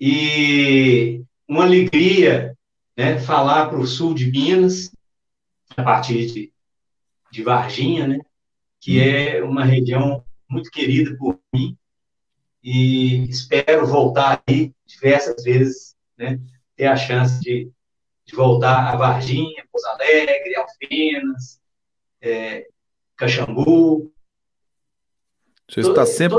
[0.00, 2.56] E uma alegria
[2.96, 4.90] né, falar para o sul de Minas,
[5.76, 6.52] a partir de,
[7.30, 8.18] de Varginha, né,
[8.80, 11.76] que é uma região muito querida por mim.
[12.62, 16.40] E espero voltar aí diversas vezes, né,
[16.76, 17.70] ter a chance de,
[18.24, 21.59] de voltar a Varginha, Pouso Alegre, Alfenas,
[22.22, 22.66] é,
[23.16, 24.12] Caxambu.
[25.68, 26.38] Você está sempre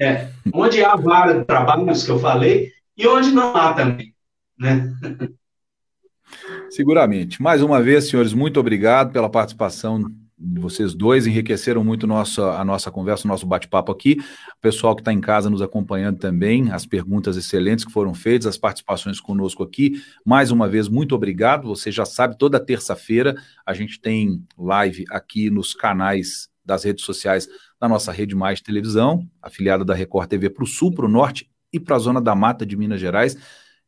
[0.00, 4.14] é, onde há vários trabalhos que eu falei e onde não há também,
[4.58, 4.92] né?
[6.70, 7.40] Seguramente.
[7.40, 10.04] Mais uma vez, senhores, muito obrigado pela participação
[10.38, 14.18] vocês dois enriqueceram muito nossa, a nossa conversa, o nosso bate-papo aqui.
[14.58, 18.46] O pessoal que está em casa nos acompanhando também, as perguntas excelentes que foram feitas,
[18.46, 20.02] as participações conosco aqui.
[20.24, 21.68] Mais uma vez, muito obrigado.
[21.68, 23.34] Você já sabe, toda terça-feira
[23.64, 27.48] a gente tem live aqui nos canais das redes sociais
[27.80, 31.48] da nossa Rede Mais Televisão, afiliada da Record TV para o Sul, para o Norte
[31.72, 33.36] e para a Zona da Mata de Minas Gerais.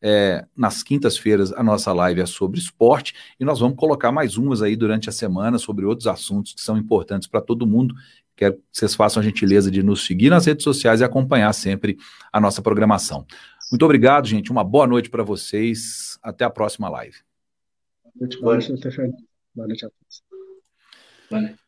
[0.01, 4.62] É, nas quintas-feiras a nossa live é sobre esporte e nós vamos colocar mais umas
[4.62, 7.94] aí durante a semana sobre outros assuntos que são importantes para todo mundo.
[8.36, 11.99] Quero que vocês façam a gentileza de nos seguir nas redes sociais e acompanhar sempre
[12.32, 13.26] a nossa programação.
[13.70, 14.53] Muito obrigado, gente.
[14.53, 16.18] Uma boa noite para vocês.
[16.22, 17.16] Até a próxima live.
[18.05, 19.16] Boa noite, boa noite,
[19.55, 20.22] Boa noite a todos.
[21.28, 21.67] Boa noite.